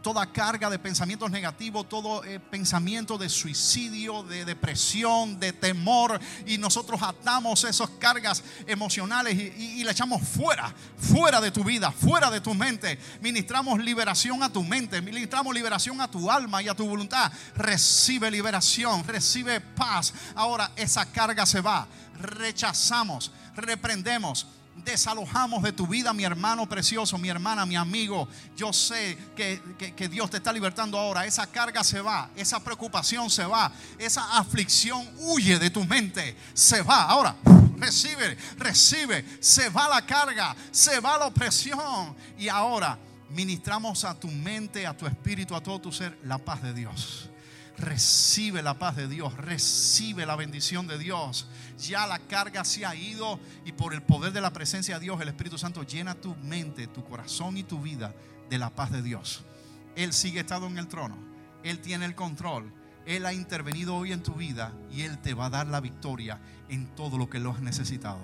toda 0.03 0.27
carga 0.27 0.71
de 0.71 0.79
pensamientos 0.79 1.31
negativos, 1.31 1.89
todo 1.89 2.25
eh, 2.25 2.41
pensamiento 2.41 3.19
de 3.19 3.29
suicidio, 3.29 4.23
de 4.23 4.45
depresión, 4.45 5.39
de 5.39 5.53
temor, 5.53 6.21
y 6.47 6.59
nosotros 6.59 7.03
atamos 7.03 7.65
esas 7.65 7.91
cargas 7.91 8.43
emocionales 8.67 9.35
y, 9.35 9.81
y, 9.81 9.85
le 9.85 9.91
echamos 9.91 10.23
fuera, 10.23 10.75
fuera 10.97 11.41
de 11.41 11.51
tu 11.51 11.65
vida, 11.65 11.93
fuera 11.93 12.31
de 12.31 12.41
tu 12.41 12.55
mente. 12.55 12.99
Ministramos 13.21 13.79
liberación 13.79 14.43
a 14.43 14.53
tu 14.53 14.63
mente, 14.63 15.01
ministramos 15.01 15.55
liberación 15.55 16.01
a 16.01 16.11
tu 16.11 16.31
alma 16.31 16.63
y 16.63 16.69
a 16.69 16.75
tu 16.75 16.87
voluntad. 16.87 17.33
Recibe 17.55 18.31
liberación, 18.31 19.05
recibe 19.05 19.61
paz. 19.61 20.13
Ahora 20.35 20.71
esa 20.77 21.07
carga 21.07 21.47
se 21.47 21.61
va. 21.61 21.87
Rechazamos, 22.21 23.33
reprendemos 23.55 24.47
desalojamos 24.77 25.63
de 25.63 25.73
tu 25.73 25.87
vida, 25.87 26.13
mi 26.13 26.25
hermano 26.25 26.69
precioso, 26.69 27.19
mi 27.19 27.29
hermana, 27.29 27.65
mi 27.67 27.77
amigo. 27.77 28.29
Yo 28.57 28.73
sé 28.73 29.17
que, 29.37 30.09
Dios 30.09 30.31
te 30.31 30.39
está 30.39 30.53
libertando 30.53 30.99
ahora. 30.99 31.27
Esa 31.27 31.47
carga 31.47 31.85
se 31.85 32.01
va, 32.01 32.31
esa 32.37 32.61
preocupación 32.61 33.31
se 33.31 33.45
va, 33.45 33.73
esa 33.99 34.39
aflicción 34.39 35.09
huye 35.19 35.59
de 35.59 35.71
tu 35.71 35.85
mente, 35.85 36.37
se 36.53 36.83
va. 36.83 37.05
Ahora, 37.05 37.37
recibe, 37.79 38.37
recibe, 38.57 39.25
se 39.41 39.69
va 39.71 39.89
la 39.89 40.05
carga, 40.05 40.55
se 40.71 41.01
va 41.01 41.19
la 41.19 41.27
opresión. 41.27 42.15
Y 42.39 42.49
ahora 42.49 42.99
ministramos 43.31 44.05
a 44.05 44.15
tu 44.15 44.29
mente, 44.29 44.87
a 44.87 44.97
tu 44.97 45.07
espíritu, 45.07 45.55
a 45.55 45.63
todo 45.63 45.81
tu 45.81 45.93
ser, 45.93 46.19
la 46.25 46.39
paz 46.39 46.63
de 46.63 46.73
Dios 46.73 47.31
recibe 47.79 48.63
la 48.63 48.79
paz 48.79 48.97
de 48.97 49.09
Dios, 49.09 49.37
recibe 49.37 50.27
la 50.27 50.37
bendición 50.37 50.87
de 50.87 50.99
Dios. 50.99 51.49
Ya 51.79 52.07
la 52.07 52.19
carga 52.19 52.65
se 52.65 52.87
ha 52.87 52.95
ido 52.95 53.41
y 53.65 53.73
por 53.73 53.95
el 53.95 54.03
poder 54.03 54.33
de 54.33 54.41
la 54.41 54.53
presencia 54.53 54.95
de 54.95 55.05
Dios, 55.05 55.21
el 55.21 55.29
Espíritu 55.29 55.59
Santo 55.59 55.83
llena 55.83 56.15
tu 56.15 56.35
mente, 56.37 56.87
tu 56.87 57.05
corazón 57.05 57.57
y 57.57 57.63
tu 57.63 57.81
vida 57.81 58.15
de 58.49 58.59
la 58.59 58.71
paz 58.71 58.93
de 58.93 59.03
Dios. 59.03 59.45
Él 59.97 60.13
sigue 60.13 60.41
estado 60.41 60.67
en 60.67 60.79
el 60.79 60.89
trono, 60.89 61.17
Él 61.63 61.81
tiene 61.81 62.05
el 62.05 62.15
control, 62.15 62.73
Él 63.07 63.27
ha 63.27 63.33
intervenido 63.33 63.95
hoy 63.95 64.13
en 64.13 64.23
tu 64.23 64.35
vida 64.35 64.73
y 64.91 65.03
Él 65.03 65.19
te 65.19 65.35
va 65.35 65.47
a 65.47 65.51
dar 65.51 65.67
la 65.67 65.81
victoria 65.81 66.41
en 66.69 66.87
todo 66.95 67.19
lo 67.19 67.29
que 67.29 67.41
lo 67.41 67.51
has 67.51 67.61
necesitado. 67.61 68.21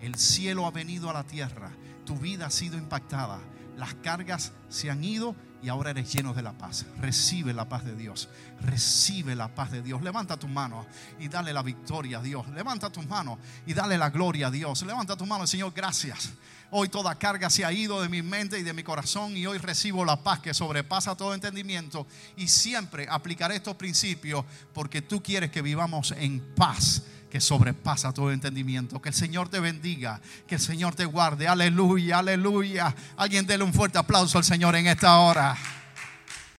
El 0.00 0.16
cielo 0.16 0.66
ha 0.66 0.70
venido 0.70 1.08
a 1.08 1.14
la 1.14 1.24
tierra, 1.24 1.70
tu 2.04 2.16
vida 2.16 2.46
ha 2.46 2.50
sido 2.50 2.76
impactada, 2.76 3.40
las 3.76 3.94
cargas 3.94 4.52
se 4.68 4.90
han 4.90 5.04
ido 5.04 5.34
y 5.66 5.68
ahora 5.68 5.90
eres 5.90 6.12
lleno 6.12 6.32
de 6.32 6.42
la 6.42 6.52
paz. 6.52 6.86
Recibe 7.00 7.52
la 7.52 7.68
paz 7.68 7.84
de 7.84 7.96
Dios. 7.96 8.28
Recibe 8.62 9.34
la 9.34 9.52
paz 9.52 9.72
de 9.72 9.82
Dios. 9.82 10.00
Levanta 10.00 10.36
tu 10.36 10.46
mano 10.46 10.86
y 11.18 11.26
dale 11.26 11.52
la 11.52 11.64
victoria 11.64 12.18
a 12.18 12.22
Dios. 12.22 12.46
Levanta 12.50 12.88
tu 12.88 13.02
mano 13.02 13.36
y 13.66 13.74
dale 13.74 13.98
la 13.98 14.10
gloria 14.10 14.46
a 14.46 14.50
Dios. 14.52 14.82
Levanta 14.82 15.16
tu 15.16 15.26
mano, 15.26 15.44
Señor, 15.44 15.72
gracias. 15.74 16.30
Hoy 16.70 16.88
toda 16.88 17.16
carga 17.16 17.50
se 17.50 17.64
ha 17.64 17.72
ido 17.72 18.00
de 18.00 18.08
mi 18.08 18.22
mente 18.22 18.60
y 18.60 18.62
de 18.62 18.74
mi 18.74 18.84
corazón 18.84 19.36
y 19.36 19.44
hoy 19.44 19.58
recibo 19.58 20.04
la 20.04 20.22
paz 20.22 20.38
que 20.38 20.54
sobrepasa 20.54 21.16
todo 21.16 21.34
entendimiento 21.34 22.06
y 22.36 22.46
siempre 22.46 23.08
aplicaré 23.10 23.56
estos 23.56 23.74
principios 23.74 24.44
porque 24.72 25.02
tú 25.02 25.20
quieres 25.20 25.50
que 25.50 25.62
vivamos 25.62 26.12
en 26.12 26.54
paz 26.54 27.02
que 27.30 27.40
sobrepasa 27.40 28.12
todo 28.12 28.32
entendimiento. 28.32 29.00
Que 29.00 29.10
el 29.10 29.14
Señor 29.14 29.48
te 29.48 29.60
bendiga, 29.60 30.20
que 30.46 30.56
el 30.56 30.60
Señor 30.60 30.94
te 30.94 31.04
guarde. 31.04 31.48
Aleluya, 31.48 32.18
aleluya. 32.18 32.94
Alguien 33.16 33.46
déle 33.46 33.64
un 33.64 33.72
fuerte 33.72 33.98
aplauso 33.98 34.38
al 34.38 34.44
Señor 34.44 34.76
en 34.76 34.86
esta 34.86 35.16
hora. 35.18 35.56